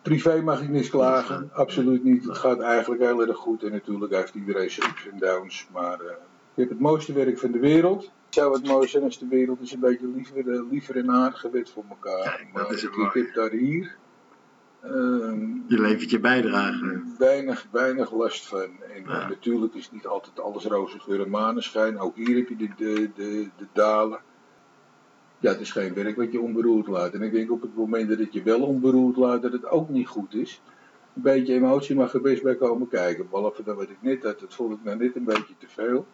Privé 0.01 0.41
mag 0.41 0.61
ik 0.61 0.69
niks 0.69 0.89
klagen, 0.89 1.49
absoluut 1.53 2.03
niet. 2.03 2.25
Het 2.25 2.37
gaat 2.37 2.59
eigenlijk 2.59 3.01
heel 3.01 3.27
erg 3.27 3.37
goed 3.37 3.63
en 3.63 3.71
natuurlijk 3.71 4.13
heeft 4.13 4.35
iedereen 4.35 4.71
zijn 4.71 4.89
ups 4.89 5.07
en 5.07 5.19
downs. 5.19 5.67
Maar 5.73 5.99
ik 6.55 6.55
heb 6.55 6.69
het 6.69 6.79
mooiste 6.79 7.13
werk 7.13 7.39
van 7.39 7.51
de 7.51 7.59
wereld. 7.59 8.11
Zou 8.29 8.53
het 8.53 8.67
mooiste 8.67 8.89
zijn 8.89 9.03
als 9.03 9.19
de 9.19 9.27
wereld 9.27 9.61
is 9.61 9.71
een 9.71 9.79
beetje 9.79 10.07
liever, 10.07 10.65
liever 10.69 10.97
en 10.97 11.11
aardiger 11.11 11.51
werd 11.51 11.69
voor 11.69 11.83
elkaar. 11.89 12.47
Maar 12.53 12.71
is 12.71 12.83
ik, 12.83 13.09
heb 13.13 13.33
daar 13.33 13.49
hier 13.49 13.97
Je 14.81 15.79
levert 15.81 16.09
je 16.09 16.19
bijdrage. 16.19 17.01
weinig, 17.17 17.67
weinig 17.71 18.13
last 18.13 18.47
van. 18.47 18.61
En 18.61 19.03
Ja. 19.05 19.21
eh, 19.21 19.29
natuurlijk 19.29 19.73
is 19.73 19.91
niet 19.91 20.07
altijd 20.07 20.39
alles 20.39 20.65
roze 20.65 20.99
geur 20.99 21.21
en 21.21 21.29
maneschijn. 21.29 21.99
Ook 21.99 22.15
hier 22.15 22.35
heb 22.35 22.49
je 22.49 22.55
de, 22.55 22.69
de, 22.77 23.09
de, 23.15 23.49
de 23.57 23.65
dalen. 23.73 24.19
Ja, 25.39 25.49
het 25.51 25.59
is 25.59 25.71
geen 25.71 25.93
werk 25.93 26.15
wat 26.15 26.31
je 26.31 26.41
onberoerd 26.41 26.87
laat. 26.87 27.13
En 27.13 27.21
ik 27.21 27.31
denk 27.31 27.51
op 27.51 27.61
het 27.61 27.75
moment 27.75 28.09
dat 28.09 28.19
het 28.19 28.33
je 28.33 28.43
wel 28.43 28.61
onberoerd 28.61 29.15
laat, 29.15 29.41
dat 29.41 29.51
het 29.51 29.65
ook 29.69 29.89
niet 29.89 30.07
goed 30.07 30.33
is. 30.35 30.61
Een 31.15 31.21
beetje 31.21 31.53
emotie 31.53 31.95
mag 31.95 32.13
er 32.13 32.21
best 32.21 32.43
bij 32.43 32.55
komen 32.55 32.87
kijken. 32.87 33.27
Behalve 33.29 33.63
dat 33.63 33.75
wat 33.75 33.89
ik 33.89 33.97
net 33.99 34.23
had, 34.23 34.39
dat 34.39 34.53
vond 34.53 34.73
ik 34.73 34.83
nou 34.83 34.97
net 34.97 35.15
een 35.15 35.23
beetje 35.23 35.53
te 35.57 35.67
veel. 35.67 36.07